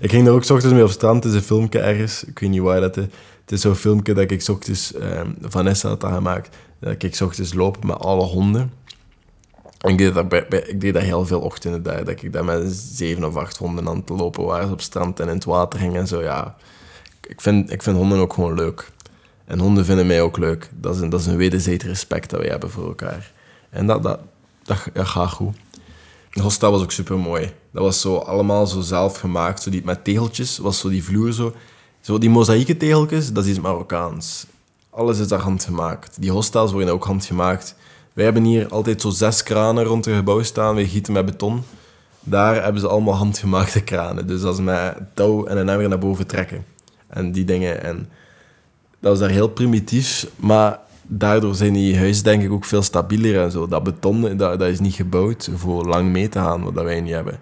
[0.00, 1.24] ik ging daar ook s ochtends mee op strand.
[1.24, 2.24] Het is een filmpje ergens.
[2.24, 3.04] Ik weet niet waar dat is.
[3.40, 4.94] Het is zo'n filmpje dat ik s ochtends...
[4.94, 6.56] Um, Vanessa had dat gemaakt.
[6.80, 8.72] Dat ik s ochtends loop met alle honden.
[9.80, 10.32] En ik deed dat,
[10.68, 12.04] ik deed dat heel veel ochtenden daar.
[12.04, 15.28] Dat ik daar met zeven of acht honden aan te lopen was op strand en
[15.28, 16.22] in het water ging en zo.
[16.22, 16.56] Ja,
[17.26, 18.90] ik vind, ik vind honden ook gewoon leuk.
[19.44, 20.70] En honden vinden mij ook leuk.
[20.72, 23.32] Dat is een, dat is een wederzijds respect dat we hebben voor elkaar.
[23.70, 24.20] En dat, dat,
[24.62, 25.56] dat, dat gaat goed.
[26.36, 27.52] Het hostel was ook super mooi.
[27.72, 29.62] Dat was zo allemaal zo zelf gemaakt.
[29.62, 31.54] Zo die, met tegeltjes was zo die vloer zo.
[32.00, 34.46] Zo die mozaïeke tegeltjes, dat is iets Marokkaans.
[34.90, 36.16] Alles is daar handgemaakt.
[36.20, 37.74] Die hostels worden ook handgemaakt.
[38.12, 40.74] Wij hebben hier altijd zo zes kranen rond het gebouw staan.
[40.74, 41.62] We gieten met beton.
[42.20, 44.26] Daar hebben ze allemaal handgemaakte kranen.
[44.26, 46.64] Dus dat is met touw en een emmer naar boven trekken.
[47.06, 47.82] En die dingen.
[47.82, 48.08] En
[49.00, 50.26] dat was daar heel primitief.
[50.36, 53.66] Maar daardoor zijn die huizen denk ik ook veel stabieler en zo.
[53.66, 57.12] Dat beton, dat, dat is niet gebouwd voor lang mee te gaan, wat wij niet
[57.12, 57.38] hebben.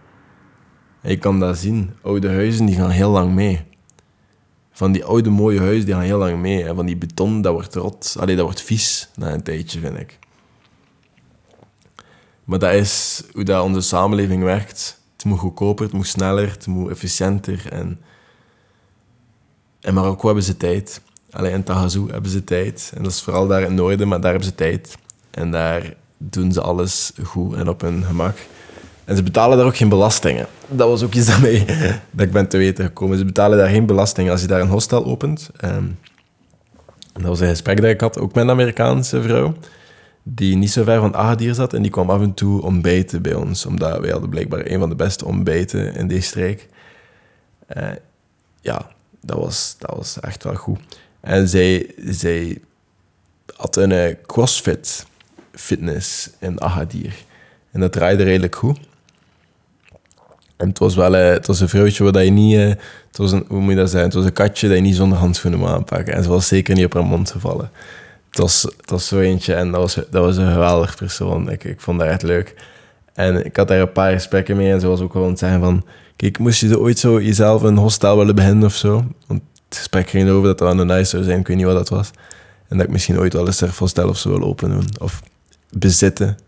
[1.00, 1.90] En je kan dat zien.
[2.02, 3.62] Oude huizen, die gaan heel lang mee.
[4.72, 6.66] Van die oude mooie huizen, die gaan heel lang mee.
[6.74, 8.16] Van die beton, dat wordt rot.
[8.18, 10.18] Allee, dat wordt vies na een tijdje, vind ik.
[12.44, 15.02] Maar dat is hoe dat onze samenleving werkt.
[15.16, 17.72] Het moet goedkoper, het moet sneller, het moet efficiënter.
[17.72, 18.00] En
[19.80, 21.02] in Marokko hebben ze tijd.
[21.34, 22.92] Alleen in Tahazou hebben ze tijd.
[22.96, 24.98] En dat is vooral daar in het noorden, maar daar hebben ze tijd.
[25.30, 28.36] En daar doen ze alles goed en op hun gemak.
[29.04, 30.46] En ze betalen daar ook geen belastingen.
[30.68, 31.40] Dat was ook iets dat,
[32.10, 33.18] dat ik ben te weten gekomen.
[33.18, 35.50] Ze betalen daar geen belasting als je daar een hostel opent.
[35.64, 35.98] Um,
[37.12, 39.54] dat was een gesprek dat ik had, ook met een Amerikaanse vrouw,
[40.22, 41.72] die niet zo ver van Agadir zat.
[41.72, 44.88] En die kwam af en toe ontbijten bij ons, omdat wij hadden blijkbaar een van
[44.88, 46.68] de beste ontbijten in deze streek.
[47.76, 47.88] Uh,
[48.60, 50.78] ja, dat was, dat was echt wel goed.
[51.24, 52.58] En zij, zij
[53.56, 55.06] had een uh, crossfit
[55.52, 57.14] fitness in Agadir.
[57.70, 58.78] En dat draaide redelijk goed.
[60.56, 62.54] En het was wel uh, het was een vrouwtje waar je niet...
[62.54, 62.68] Uh,
[63.08, 64.08] het was hoe moet je dat zeggen?
[64.08, 66.14] Het was een katje dat je niet zonder handschoenen moet aanpakken.
[66.14, 67.70] En ze was zeker niet op haar mond gevallen.
[68.28, 71.50] Het was, het was zo eentje en dat was, dat was een geweldig persoon.
[71.50, 72.54] Ik, ik vond dat echt leuk.
[73.14, 75.40] En ik had daar een paar gesprekken mee en ze was ook gewoon aan het
[75.40, 75.84] zeggen van...
[76.16, 79.04] Kijk, moest je ooit zo jezelf een hostel willen beginnen of zo?
[79.74, 81.88] Het gesprek ging over dat dat aan nice zou zijn, ik weet niet wat dat
[81.88, 82.10] was.
[82.68, 84.84] En dat ik misschien ooit wel een surfhostel of zo wil openen.
[85.00, 85.22] Of
[85.70, 86.38] bezitten.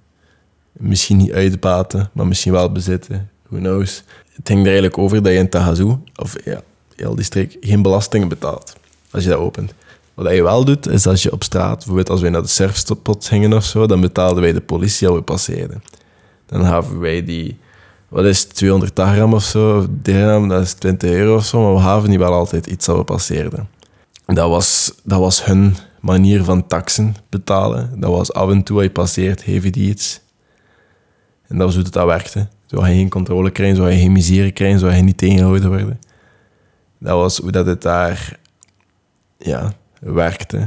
[0.73, 3.31] Misschien niet uitbaten, maar misschien wel bezitten.
[3.49, 4.05] Who knows.
[4.33, 6.63] Het ging er eigenlijk over dat je in Tahazoo, of ja,
[6.97, 8.77] heel die streek, geen belastingen betaalt
[9.11, 9.75] als je dat opent.
[10.15, 13.27] Wat je wel doet, is als je op straat, bijvoorbeeld als wij naar de surfspot
[13.27, 15.83] gingen of zo, dan betaalden wij de politie al we passeerden.
[16.47, 17.59] Dan gaven wij die
[18.17, 21.81] wat is 200 gram of zo, dirham, dat is 20 euro of zo, maar we
[21.81, 23.69] gaven die wel altijd iets dat we passeerden.
[24.27, 28.01] Dat was, dat was hun manier van taxen betalen.
[28.01, 30.21] Dat was af en toe, als je passeert, je die iets.
[31.47, 32.49] En dat was hoe dat werkte.
[32.67, 36.01] Zou je geen controle krijgen, zou je geen misère krijgen, zou je niet tegengehouden worden.
[36.99, 38.39] Dat was hoe dat het daar
[39.39, 40.67] ja, werkte.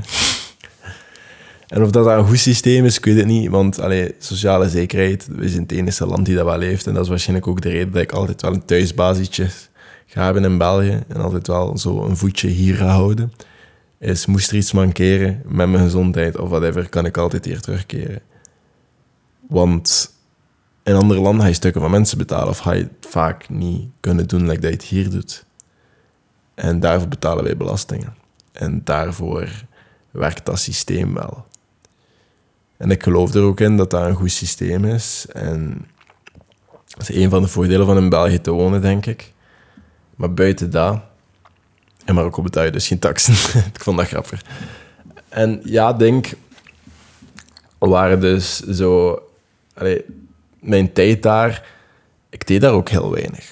[1.70, 3.50] En of dat, een goed systeem is, ik weet het niet.
[3.50, 6.88] Want allee, sociale zekerheid, we zijn het enige land die dat wel heeft.
[6.88, 9.48] En dat is waarschijnlijk ook de reden dat ik altijd wel een thuisbasietje
[10.06, 11.04] ga hebben in België.
[11.08, 13.34] En altijd wel zo een voetje hier ga houden.
[14.00, 18.22] Is, moest er iets mankeren met mijn gezondheid of whatever, kan ik altijd hier terugkeren.
[19.48, 20.14] Want
[20.84, 22.48] in andere landen ga je stukken van mensen betalen.
[22.48, 25.46] Of ga je het vaak niet kunnen doen like dat je het hier doet.
[26.56, 28.16] En daarvoor betalen wij belastingen.
[28.52, 29.50] En daarvoor
[30.12, 31.48] werkt dat systeem wel.
[32.80, 35.26] En ik geloof er ook in dat dat een goed systeem is.
[35.32, 35.86] En
[36.88, 39.34] dat is een van de voordelen van in België te wonen, denk ik.
[40.16, 41.00] Maar buiten dat...
[42.06, 43.34] En Marokko betaal je dus geen taxen.
[43.74, 44.42] ik vond dat grappig.
[45.30, 46.30] En ja, denk...
[47.78, 49.22] waren dus zo...
[49.74, 50.06] Allee,
[50.60, 51.68] mijn tijd daar...
[52.30, 53.52] Ik deed daar ook heel weinig.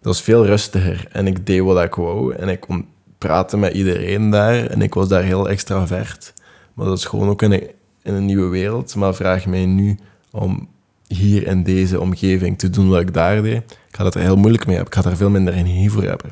[0.00, 1.06] Dat was veel rustiger.
[1.10, 2.34] En ik deed wat ik wou.
[2.34, 2.88] En ik kon
[3.18, 4.66] praten met iedereen daar.
[4.66, 6.32] En ik was daar heel extravert.
[6.74, 7.70] Maar dat is gewoon ook een
[8.02, 9.98] in een nieuwe wereld, maar vraag mij nu
[10.30, 10.68] om
[11.06, 14.36] hier in deze omgeving te doen wat ik daar deed, ik ga dat er heel
[14.36, 14.92] moeilijk mee hebben.
[14.92, 16.30] Ik ga daar veel minder energie voor hebben.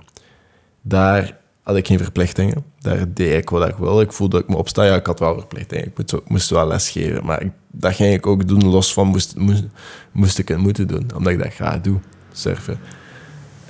[0.82, 2.64] Daar had ik geen verplichtingen.
[2.80, 4.00] Daar deed ik wat ik wil.
[4.00, 4.84] Ik voelde dat ik me opsta.
[4.84, 5.92] Ja, ik had wel verplichtingen.
[5.96, 7.24] Ik moest, wel lesgeven.
[7.24, 9.64] Maar ik, dat ging ik ook doen, los van moest, moest,
[10.12, 11.10] moest ik het moeten doen.
[11.16, 11.98] Omdat ik dat graag doe,
[12.32, 12.78] surfen.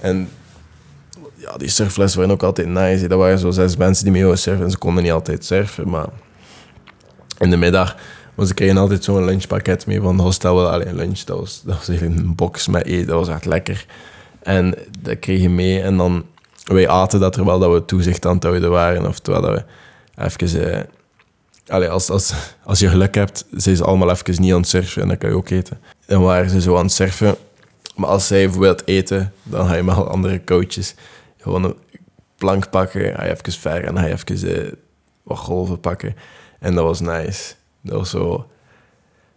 [0.00, 0.28] En
[1.34, 3.08] ja, die surflessen waren ook altijd nice.
[3.08, 4.64] Dat waren zo zes mensen die mee surfen.
[4.64, 6.08] En ze konden niet altijd surfen, maar
[7.40, 7.96] in de middag.
[8.34, 10.56] Want ze kregen altijd zo'n lunchpakket mee van de hostel.
[10.56, 13.06] Wel, alleen lunch, dat was, dat was een box met eten.
[13.06, 13.86] Dat was echt lekker.
[14.42, 15.80] En dat kreeg je mee.
[15.80, 16.24] En dan,
[16.64, 19.06] wij aten dat terwijl dat we toezicht aan het houden waren.
[19.06, 19.64] Of dat we
[20.16, 20.88] even...
[21.66, 22.32] Eh, als, als,
[22.64, 25.02] als je geluk hebt, zijn ze allemaal even niet aan het surfen.
[25.02, 25.80] En dan kan je ook eten.
[26.06, 27.36] En waren ze zo aan het surfen.
[27.96, 30.94] Maar als zij bijvoorbeeld eten, dan ga je met andere coaches
[31.38, 31.76] gewoon een
[32.36, 33.14] plank pakken.
[33.14, 34.72] Ga je even ver en dan ga je even uh,
[35.22, 36.14] wat golven pakken.
[36.60, 37.54] En dat was nice.
[37.80, 38.46] Dat was zo...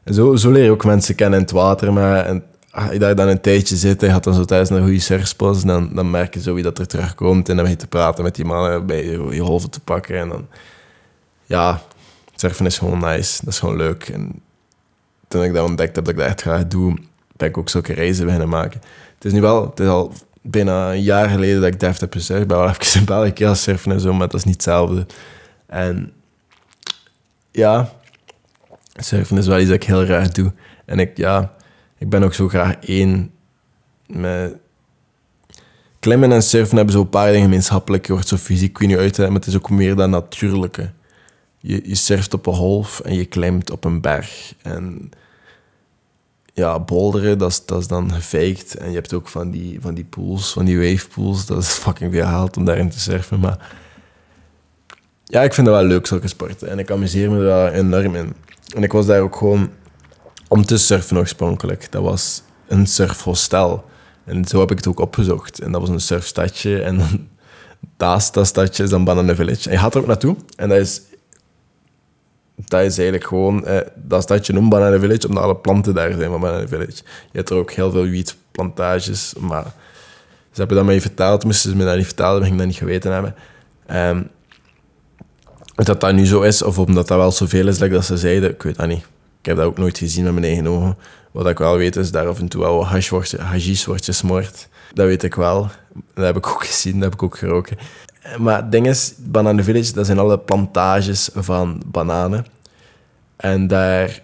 [0.06, 1.94] zo, zo leer je ook mensen kennen in het water.
[1.94, 4.70] Maar en, als je daar dan een tijdje zit en je gaat dan zo thuis
[4.70, 7.50] naar een goede surfspots, dan, dan merk je zo wie dat er terugkomt.
[7.50, 10.18] En dan begin je te praten met die mannen, bij je, je golven te pakken.
[10.18, 10.48] En dan...
[11.46, 11.82] Ja,
[12.36, 13.46] surfen is gewoon nice.
[13.46, 14.10] Dat is gewoon leuk.
[14.10, 14.42] En
[15.28, 16.98] toen ik dat ontdekt heb dat ik dat echt graag doe,
[17.36, 18.82] ben ik ook zulke reizen beginnen maken.
[19.16, 19.70] Het is nu wel...
[19.70, 22.42] Het is al bijna een jaar geleden dat ik Deft heb gesurfd.
[22.42, 22.58] Ik ben
[23.06, 25.06] wel even gaan surfen en zo, maar dat is niet hetzelfde.
[25.66, 26.14] En
[27.54, 27.94] ja,
[28.96, 30.54] surfen is wel iets dat ik heel graag doe.
[30.86, 31.54] En ik, ja,
[31.98, 33.32] ik ben ook zo graag één
[34.08, 34.56] met...
[36.00, 38.08] Klimmen en surfen hebben zo een paar dingen gemeenschappelijk.
[38.08, 40.92] Je wordt zo fysiek, kun je uit, maar het is ook meer dan natuurlijke.
[41.58, 44.54] Je, je surft op een golf en je klimt op een berg.
[44.62, 45.12] En
[46.54, 48.76] ja, bolderen, dat is, dat is dan gefaked.
[48.76, 51.46] En je hebt ook van die, van die pools, van die wave pools.
[51.46, 53.39] Dat is fucking veel haalt om daarin te surfen.
[53.39, 53.76] Maar
[55.34, 56.69] ja, ik vind dat wel leuk, zulke sporten.
[56.69, 58.34] En ik amuseer me daar enorm in.
[58.76, 59.69] En ik was daar ook gewoon
[60.48, 61.91] om te surfen oorspronkelijk.
[61.91, 63.86] Dat was een surfhostel.
[64.24, 65.60] En zo heb ik het ook opgezocht.
[65.60, 66.82] En dat was een surfstadje.
[66.82, 67.28] En dan
[68.32, 69.69] dat stadje is dan Banana Village.
[69.69, 70.36] En je gaat er ook naartoe.
[70.56, 71.02] En dat is,
[72.56, 73.65] dat is eigenlijk gewoon...
[73.65, 77.04] Eh, dat stadje noemt Banana Village, omdat alle planten daar zijn van Banana Village.
[77.32, 79.65] Je hebt er ook heel veel wietplantages, maar...
[80.52, 82.76] Ze hebben dat mij verteld, moesten ze me dat niet vertellen, dan ging dat niet
[82.76, 83.36] geweten hebben.
[83.91, 84.30] Um,
[85.76, 88.64] dat dat nu zo is, of omdat dat wel zoveel is, dat ze zeiden, ik
[88.64, 89.06] weet dat niet.
[89.40, 90.98] Ik heb dat ook nooit gezien met mijn eigen ogen.
[91.32, 94.68] Wat ik wel weet is, daar af en toe wel hash wordt, hashish wordt gesmoord.
[94.94, 95.70] Dat weet ik wel.
[96.14, 97.78] Dat heb ik ook gezien, dat heb ik ook geroken.
[98.38, 102.46] Maar het ding is, Banana Village, dat zijn alle plantages van bananen.
[103.36, 104.22] En daar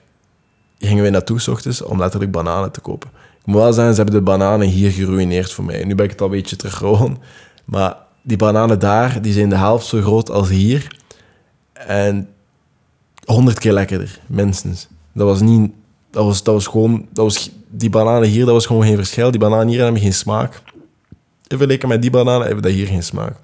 [0.79, 3.09] gingen we naartoe, s ochtends, om letterlijk bananen te kopen.
[3.39, 5.83] Ik moet wel zeggen, ze hebben de bananen hier geruineerd voor mij.
[5.83, 7.07] Nu ben ik het al een beetje terug
[7.65, 10.98] Maar die bananen daar, die zijn de helft zo groot als hier.
[11.87, 12.29] En
[13.25, 14.87] honderd keer lekkerder, minstens.
[15.13, 15.71] Dat was niet...
[16.11, 17.07] Dat was, dat was gewoon...
[17.11, 19.31] Dat was, die bananen hier, dat was gewoon geen verschil.
[19.31, 20.61] Die bananen hier hebben geen smaak.
[21.47, 23.35] In vergelijking met die bananen hebben dat hier geen smaak.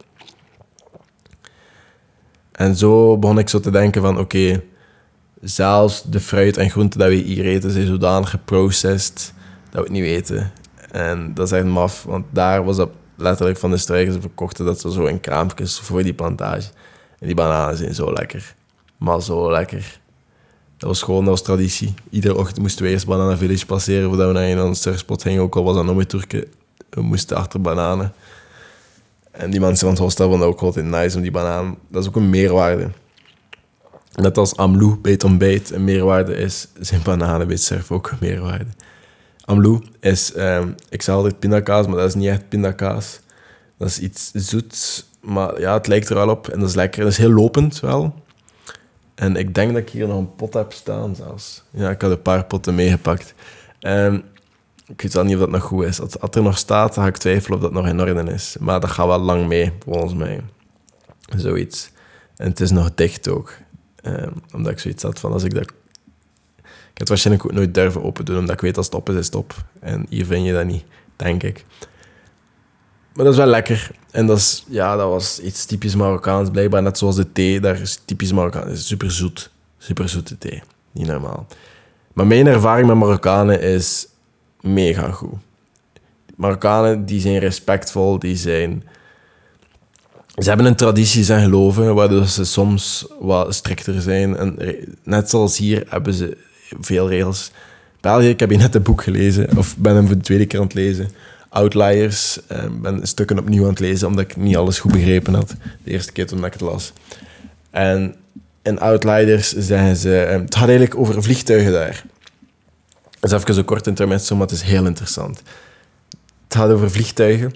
[2.52, 4.19] En zo begon ik zo te denken van...
[4.19, 4.63] Oké,
[5.41, 7.71] zelfs de fruit en groenten dat we hier eten...
[7.71, 10.52] zijn zodanig geprocessed dat we het niet weten.
[10.91, 12.04] En dat is echt maf.
[12.04, 14.65] Want daar was dat letterlijk van de strijkers verkochten...
[14.65, 16.69] dat ze zo in kraampjes voor die plantage...
[17.26, 18.56] Die bananen zijn zo lekker.
[18.98, 20.00] Maar zo lekker.
[20.78, 21.94] Dat was gewoon, dat was traditie.
[22.10, 25.42] Iedere ochtend moesten we eerst Banana Village passeren voordat we naar een surfspot gingen.
[25.42, 26.46] Ook al was dat nog met Turken.
[26.90, 28.14] We moesten achter bananen.
[29.32, 31.78] En die mensen van het hostel vonden ook altijd nice om die bananen.
[31.90, 32.90] Dat is ook een meerwaarde.
[34.16, 37.60] Net als Amlou bij het ontbijt een meerwaarde is, zijn bananen bij
[37.90, 38.72] ook een meerwaarde.
[39.46, 43.20] Amlou is, um, ik zei altijd pindakaas, maar dat is niet echt pindakaas.
[43.86, 46.48] Dat is iets zoets, maar ja, het lijkt er wel op.
[46.48, 47.04] En dat is lekker.
[47.04, 48.24] Dat is heel lopend wel.
[49.15, 51.63] En ik denk dat ik hier nog een pot heb staan zelfs.
[51.69, 53.34] Ja, ik had een paar potten meegepakt.
[53.80, 54.24] Um,
[54.88, 56.02] ik weet wel niet of dat nog goed is.
[56.02, 58.56] Als, als er nog staat, dan ga ik twijfelen of dat nog in orde is.
[58.60, 60.41] Maar dat gaat wel lang mee, volgens mij.
[61.36, 61.91] Zoiets.
[62.36, 63.54] En het is nog dicht ook.
[64.02, 65.63] Um, omdat ik zoiets had van, als ik dat...
[66.63, 69.15] Ik had waarschijnlijk ook nooit durven open doen, omdat ik weet als het op is,
[69.15, 69.54] is het op.
[69.80, 70.84] En hier vind je dat niet,
[71.15, 71.65] denk ik.
[73.15, 73.91] Maar dat is wel lekker.
[74.12, 76.82] En dat, is, ja, dat was iets typisch Marokkaans, blijkbaar.
[76.82, 78.88] Net zoals de thee, daar is typisch Marokkaans.
[78.88, 79.49] Super zoet.
[79.78, 80.62] Super zoete thee.
[80.91, 81.47] Niet normaal.
[82.13, 84.08] Maar mijn ervaring met Marokkanen is
[84.62, 85.34] mega goed.
[86.36, 88.84] Marokkanen die zijn respectvol, die zijn...
[90.36, 94.38] Ze hebben een traditie en geloven, waardoor ze soms wat strikter zijn.
[94.38, 94.58] En
[95.04, 96.38] net zoals hier hebben ze
[96.80, 97.51] veel regels.
[98.01, 100.60] België, ik heb hier net een boek gelezen, of ben hem voor de tweede keer
[100.60, 101.10] aan het lezen.
[101.56, 102.38] Outliers.
[102.38, 105.56] Ik eh, ben stukken opnieuw aan het lezen, omdat ik niet alles goed begrepen had.
[105.84, 106.94] De eerste keer toen ik het las.
[107.70, 108.15] En
[108.62, 110.22] in Outliers zeggen ze...
[110.22, 112.04] Eh, het gaat eigenlijk over vliegtuigen daar.
[113.20, 115.41] Dat is even zo kort intermezzo, maar het is heel interessant.
[116.44, 117.54] Het gaat over vliegtuigen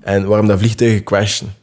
[0.00, 1.54] en waarom dat vliegtuigen crashen.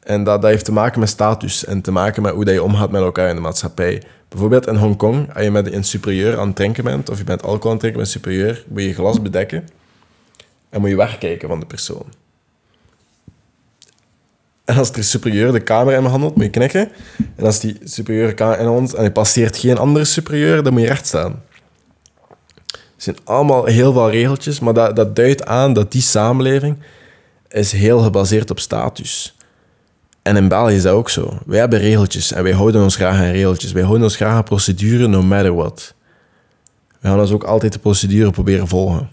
[0.00, 2.62] En dat, dat heeft te maken met status en te maken met hoe dat je
[2.62, 4.02] omgaat met elkaar in de maatschappij.
[4.28, 7.42] Bijvoorbeeld in Hongkong, als je met een superieur aan het drinken bent, of je bent
[7.42, 9.68] alcohol aan het drinken met een superieur, moet je je glas bedekken
[10.70, 12.06] en moet je wegkijken van de persoon.
[14.64, 16.90] En als de superieur de camera in hand moet je knikken.
[17.36, 20.82] En als die superieur camera in hand en hij passeert geen andere superieur, dan moet
[20.82, 21.42] je recht staan.
[22.68, 26.78] Het zijn allemaal heel veel regeltjes, maar dat, dat duidt aan dat die samenleving
[27.48, 29.36] is heel gebaseerd op status.
[30.22, 31.38] En in België is dat ook zo.
[31.46, 33.72] Wij hebben regeltjes en wij houden ons graag aan regeltjes.
[33.72, 35.94] Wij houden ons graag aan procedure, no matter what.
[37.00, 39.08] We gaan ons ook altijd de procedure proberen volgen.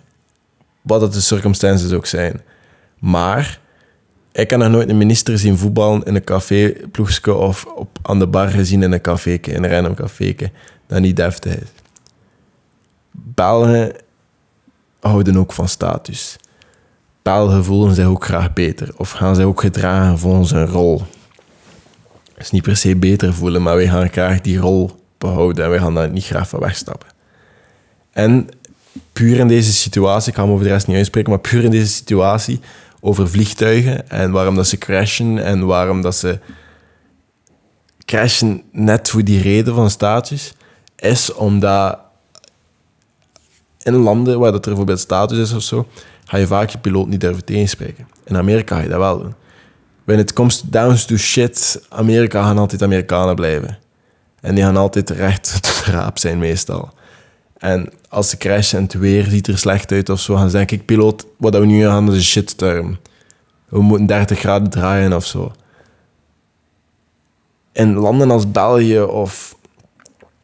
[0.85, 2.41] Wat dat de circumstances ook zijn.
[2.99, 3.59] Maar
[4.31, 8.19] ik heb nog nooit een minister zien voetballen in een café ploegske of op, aan
[8.19, 10.35] de bar gezien in een café, in een random café,
[10.87, 11.69] dat niet deftig is.
[13.11, 13.95] Belgen
[14.99, 16.37] houden ook van status.
[17.21, 21.01] Belgen voelen zich ook graag beter of gaan zich ook gedragen volgens een rol.
[22.37, 25.79] is niet per se beter voelen, maar wij gaan graag die rol behouden en wij
[25.79, 27.07] gaan daar niet graag van wegstappen.
[28.11, 28.49] En
[29.13, 31.71] puur in deze situatie, ik ga hem over de rest niet uitspreken, maar puur in
[31.71, 32.59] deze situatie
[32.99, 36.39] over vliegtuigen en waarom dat ze crashen en waarom dat ze
[38.05, 40.53] crashen net voor die reden van status,
[40.95, 41.99] is omdat
[43.81, 45.87] in landen waar dat er bijvoorbeeld status is of zo,
[46.25, 48.07] ga je vaak je piloot niet durven tegenspreken.
[48.23, 49.35] In Amerika ga je dat wel doen.
[50.03, 53.77] When it comes down to shit, Amerika gaan altijd Amerikanen blijven.
[54.41, 56.93] En die gaan altijd recht tot raap zijn meestal.
[57.57, 60.57] En als ze crashen en het weer ziet er slecht uit of zo, gaan ze
[60.57, 62.97] denken, ik piloot, wat we nu gaan, is een shit term.
[63.69, 65.51] We moeten 30 graden draaien of zo.
[67.71, 69.55] In landen als België of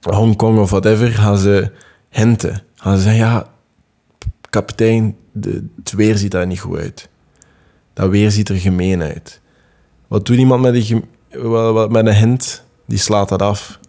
[0.01, 1.71] Hongkong of whatever gaan ze
[2.09, 2.63] hinten.
[2.75, 3.47] Gaan ze zeggen, ja,
[4.49, 7.09] kapitein, de, het weer ziet daar niet goed uit.
[7.93, 9.41] Dat weer ziet er gemeen uit.
[10.07, 11.05] Wat doet iemand met een,
[11.91, 12.63] met een hint?
[12.85, 13.79] Die slaat dat af.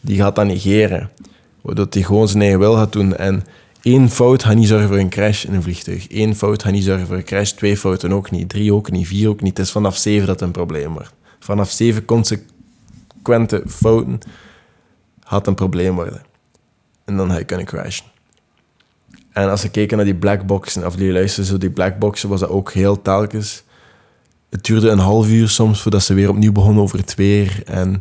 [0.00, 1.10] Die gaat dat negeren.
[1.62, 3.16] Waardoor hij gewoon zijn eigen wil gaat doen.
[3.16, 3.44] En
[3.82, 6.06] één fout gaat niet zorgen voor een crash in een vliegtuig.
[6.10, 7.50] Eén fout gaat niet zorgen voor een crash.
[7.50, 8.48] Twee fouten ook niet.
[8.48, 9.06] Drie ook niet.
[9.06, 9.56] Vier ook niet.
[9.56, 11.12] Het is vanaf zeven dat het een probleem wordt.
[11.38, 14.18] Vanaf zeven consequente fouten
[15.20, 16.22] gaat een probleem worden.
[17.04, 18.04] En dan ga je kunnen crashen.
[19.32, 22.48] En als we kijken naar die blackboxen, of die luisteren zo die blackboxen, was dat
[22.48, 23.62] ook heel telkens.
[24.50, 27.62] Het duurde een half uur soms voordat ze weer opnieuw begonnen over het weer.
[27.64, 28.00] En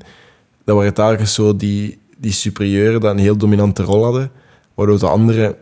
[0.63, 4.31] dat waren telkens zo die, die superieuren die een heel dominante rol hadden,
[4.73, 5.55] waardoor de anderen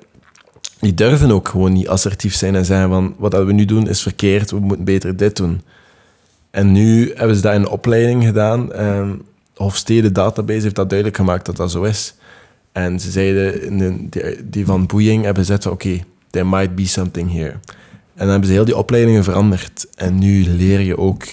[0.80, 4.02] die durven ook gewoon niet assertief zijn en zeggen van wat we nu doen is
[4.02, 5.62] verkeerd, we moeten beter dit doen.
[6.52, 8.74] En nu hebben ze dat in de opleiding gedaan.
[8.74, 9.22] En
[9.56, 12.15] Hofstede Database heeft dat duidelijk gemaakt dat dat zo is.
[12.72, 14.10] En ze zeiden,
[14.43, 17.52] die, van Boeing hebben gezegd van oké, there might be something here.
[17.52, 19.88] En dan hebben ze heel die opleidingen veranderd.
[19.95, 21.24] En nu leer je ook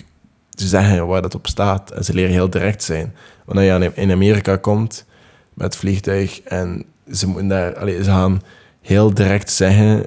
[0.51, 1.91] te zeggen waar dat op staat.
[1.91, 3.15] En ze leren heel direct zijn.
[3.45, 5.05] Wanneer je in Amerika komt
[5.57, 8.43] met vliegtuig en ze moeten daar, allez, ze gaan
[8.81, 10.07] heel direct zeggen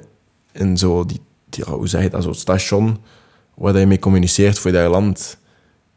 [0.52, 2.98] in zo die, die hoe zeg je dat, zo'n station
[3.54, 5.38] waar je mee communiceert voor je land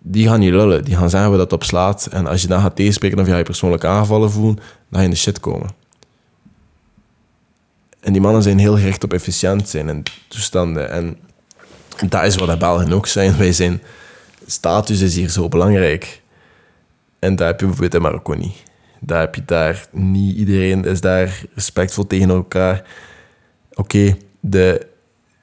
[0.04, 0.84] die gaan niet lullen.
[0.84, 2.06] Die gaan zeggen waar dat op slaat.
[2.06, 5.04] En als je dan gaat tegenspreken of je je persoonlijk aangevallen voelt, dan ga je
[5.04, 5.70] in de shit komen.
[7.99, 10.89] En die mannen zijn heel gericht op efficiënt zijn en toestanden.
[10.89, 11.18] En
[12.10, 13.38] dat is wat de Belgen ook zijn.
[13.38, 13.82] Wij zijn...
[14.45, 16.22] Status is hier zo belangrijk.
[17.20, 18.64] En dat heb je bijvoorbeeld in Marokko niet.
[19.06, 22.84] Daar heb je daar niet iedereen is daar respectvol tegen elkaar.
[23.74, 24.88] Oké, de...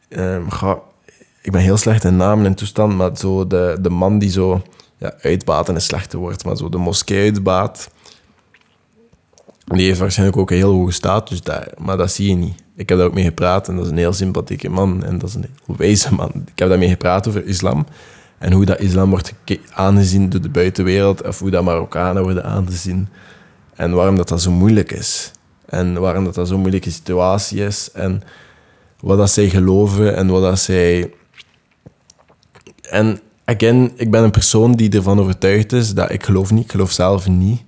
[0.08, 0.48] Um,
[1.42, 4.62] ik ben heel slecht in namen en toestand, maar zo de, de man die zo
[4.96, 7.90] ja, uitbaat en een slechte woord, maar zo de moskee uitbaat.
[9.64, 12.62] Die heeft waarschijnlijk ook een heel hoge status daar, maar dat zie je niet.
[12.74, 15.28] Ik heb daar ook mee gepraat en dat is een heel sympathieke man en dat
[15.28, 16.32] is een heel wijze man.
[16.34, 17.86] Ik heb daarmee gepraat over islam
[18.38, 19.34] en hoe dat islam wordt
[19.72, 23.08] aangezien door de buitenwereld of hoe dat Marokkanen worden aangezien
[23.80, 25.30] en waarom dat, dat zo moeilijk is.
[25.66, 28.22] En waarom dat, dat zo'n moeilijke situatie is en
[29.00, 31.12] wat dat zij geloven en wat dat zij...
[32.82, 36.70] En again, ik ben een persoon die ervan overtuigd is dat ik geloof niet, ik
[36.70, 37.62] geloof zelf niet.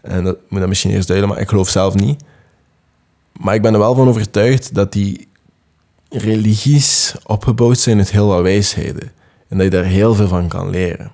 [0.00, 2.22] En dat moet dat misschien eerst duiden, maar ik geloof zelf niet.
[3.32, 5.28] Maar ik ben er wel van overtuigd dat die
[6.08, 9.12] religies opgebouwd zijn uit heel wat wijsheden.
[9.48, 11.12] En dat je daar heel veel van kan leren.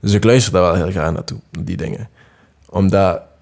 [0.00, 2.08] Dus ik luister daar wel heel graag naartoe, die dingen.
[2.68, 3.32] Omdat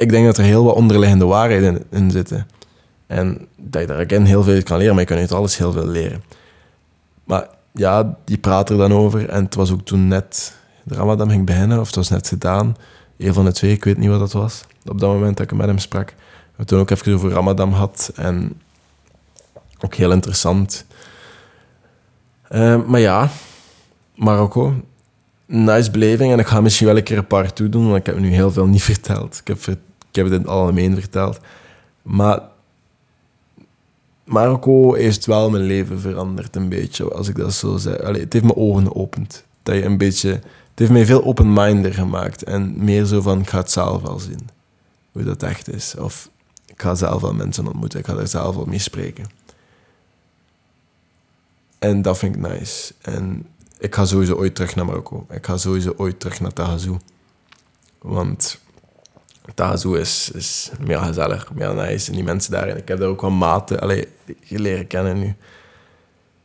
[0.00, 2.46] ik denk dat er heel wat onderliggende waarheden in, zitten.
[3.06, 5.72] En dat je daar again heel veel kan leren, maar je kan uit alles heel
[5.72, 6.22] veel leren.
[7.24, 9.28] Maar ja, die praat er dan over.
[9.28, 12.76] En het was ook toen net de Ramadan ging beginnen, of het was net gedaan.
[13.16, 14.64] Een van de twee, ik weet niet wat dat was.
[14.86, 16.14] Op dat moment dat ik met hem sprak.
[16.56, 18.12] We toen ook even over Ramadan had.
[18.14, 18.60] En
[19.80, 20.84] ook heel interessant.
[22.50, 23.28] Uh, maar ja,
[24.14, 24.74] Marokko.
[25.46, 26.32] Nice beleving.
[26.32, 28.28] En ik ga misschien wel een keer een paar toe doen, want ik heb nu
[28.28, 29.40] heel veel niet verteld.
[29.44, 29.78] Ik heb,
[30.10, 31.38] ik heb het in het algemeen verteld.
[32.02, 32.40] Maar
[34.24, 38.00] Marokko heeft wel mijn leven veranderd een beetje, als ik dat zo zeg.
[38.00, 39.44] Allee, het heeft mijn ogen geopend.
[39.62, 42.42] Dat je een beetje, het heeft mij veel open-minder gemaakt.
[42.42, 44.48] En meer zo van, ik ga het zelf wel zien.
[45.12, 45.94] Hoe dat echt is.
[45.98, 46.30] Of
[46.66, 47.98] ik ga zelf wel mensen ontmoeten.
[47.98, 49.26] Ik ga daar zelf wel mee spreken.
[51.78, 52.94] En dat vind ik nice.
[53.00, 53.46] En
[53.78, 55.26] ik ga sowieso ooit terug naar Marokko.
[55.30, 56.98] Ik ga sowieso ooit terug naar Tahazou.
[57.98, 58.60] Want
[59.54, 62.10] Tahazou is, is meer gezellig, meer nice.
[62.10, 62.68] En die mensen daar.
[62.68, 64.06] En ik heb daar ook wel maten
[64.48, 65.34] leren kennen nu.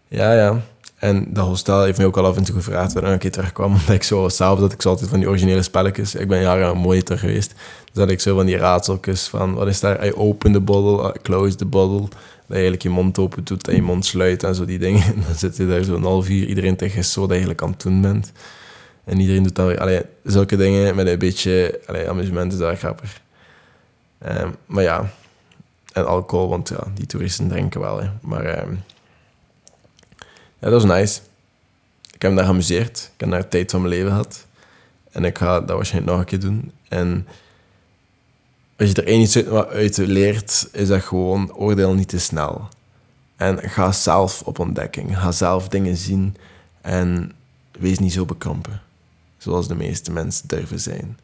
[0.07, 0.61] Ja, ja.
[0.95, 3.71] En dat hostel heeft mij ook al af en toe gevraagd wanneer ik keer terugkwam.
[3.79, 6.15] Omdat ik zo zelf dat ik altijd van die originele spelletjes.
[6.15, 7.53] Ik ben jaren een geweest.
[7.85, 10.05] Dus dat ik zo van die raadseltjes van wat is daar?
[10.05, 12.07] I open the bottle, I close the bottle.
[12.47, 15.03] Dat eigenlijk je mond open doet en je mond sluit en zo die dingen.
[15.03, 17.61] En dan zit je daar zo een half uur iedereen tegen zo dat je eigenlijk
[17.61, 18.31] aan het doen bent.
[19.05, 23.21] En iedereen doet weer allee, zulke dingen met een beetje allee, amusement is daar grappig.
[24.27, 25.09] Um, maar ja,
[25.93, 28.01] en alcohol, want ja, die toeristen drinken wel.
[28.01, 28.09] Hè.
[28.21, 28.83] Maar um,
[30.59, 31.19] ja, dat was nice.
[32.13, 33.11] Ik heb me daar geamuseerd.
[33.13, 34.45] Ik heb daar tijd van mijn leven gehad.
[35.11, 36.71] En ik ga dat waarschijnlijk nog een keer doen.
[36.87, 37.27] En
[38.77, 42.67] als je er één iets uit leert, is dat gewoon oordeel niet te snel.
[43.35, 45.19] En ga zelf op ontdekking.
[45.19, 46.35] Ga zelf dingen zien.
[46.81, 47.31] En
[47.71, 48.81] wees niet zo bekrompen.
[49.45, 51.17] Zoals de meeste mensen durven zijn.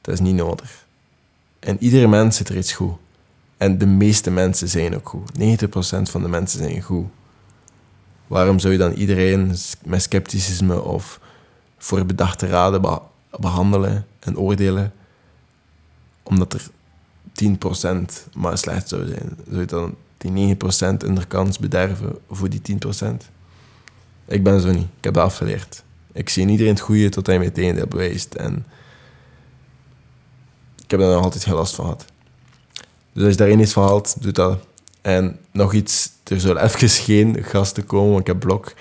[0.00, 0.86] Dat is niet nodig.
[1.58, 2.94] En iedere mens zit er iets goed.
[3.56, 5.30] En de meeste mensen zijn ook goed.
[5.38, 7.06] 90% van de mensen zijn goed.
[8.26, 11.20] Waarom zou je dan iedereen met scepticisme of
[11.78, 13.00] voor bedachte raden
[13.40, 14.92] behandelen en oordelen?
[16.22, 16.68] Omdat er
[17.32, 19.36] 10% maar slecht zou zijn.
[19.48, 20.58] Zou je dan die 9%
[21.04, 23.16] in de kans bederven voor die 10%?
[24.24, 24.88] Ik ben zo niet.
[24.96, 25.82] Ik heb dat afgeleerd.
[26.12, 28.34] Ik zie iedereen het goede tot hij het tegendeel bewijst.
[28.34, 28.66] En
[30.84, 32.04] ik heb daar nog altijd heel last van gehad.
[33.12, 34.58] Dus als je daarin iets van haalt, doe dat.
[35.00, 38.72] En nog iets, er zullen even geen gasten komen, want ik heb blok.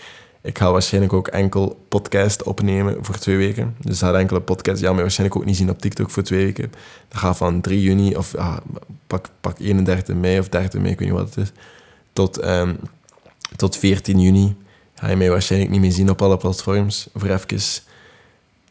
[0.41, 3.75] Ik ga waarschijnlijk ook enkel podcast opnemen voor twee weken.
[3.79, 6.71] Dus dat enkele podcast, ja, maar waarschijnlijk ook niet zien op TikTok voor twee weken.
[7.07, 8.35] Dat gaat van 3 juni, of
[9.07, 11.51] pak, pak 31 mei of 30 mei, ik weet niet wat het is,
[12.13, 12.79] tot, um,
[13.55, 14.55] tot 14 juni
[15.01, 17.07] ga je waarschijnlijk niet meer zien op alle platforms.
[17.13, 17.83] Voor even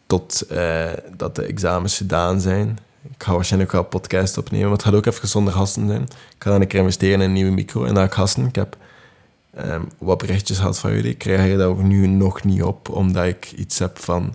[0.06, 2.78] tot uh, dat de examens gedaan zijn.
[3.02, 6.02] Ik ga waarschijnlijk wel podcast opnemen, maar het gaat ook even zonder gasten zijn.
[6.02, 8.46] Ik ga dan een keer investeren in een nieuwe micro en dan ik gasten.
[8.46, 8.76] Ik heb
[9.58, 11.10] um, wat berichtjes gehad van jullie.
[11.10, 14.34] Ik krijg je dat ook nu nog niet op, omdat ik iets heb van...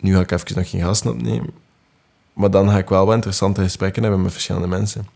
[0.00, 1.50] Nu ga ik even nog geen gasten opnemen.
[2.32, 5.06] Maar dan ga ik wel wat interessante gesprekken hebben met verschillende mensen.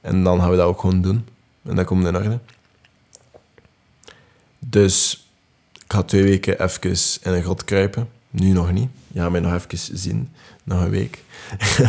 [0.00, 1.26] En dan gaan we dat ook gewoon doen.
[1.62, 2.38] En dat komt in orde.
[4.66, 5.26] Dus
[5.74, 6.90] ik ga twee weken even
[7.22, 8.08] in een grot kruipen.
[8.30, 8.90] Nu nog niet.
[9.08, 10.30] Je gaat mij nog even zien.
[10.64, 11.24] Nog een week.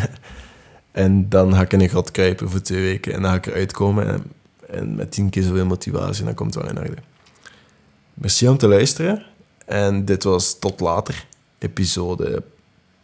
[0.92, 3.14] en dan ga ik in een grot kruipen voor twee weken.
[3.14, 4.08] En dan ga ik eruit komen.
[4.08, 4.24] En,
[4.70, 6.26] en met tien keer zoveel motivatie.
[6.26, 7.02] dan komt het wel in orde.
[8.14, 9.26] Merci om te luisteren.
[9.66, 11.26] En dit was Tot Later.
[11.58, 12.44] Episode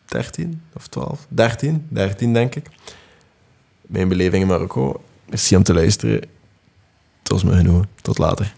[0.05, 1.26] 13 of 12?
[1.30, 1.88] 13.
[1.89, 2.67] 13 denk ik.
[3.82, 5.03] Mijn beleving in Marokko.
[5.30, 6.22] Merci om te luisteren.
[7.20, 7.86] Het was me genoeg.
[8.01, 8.53] Tot later.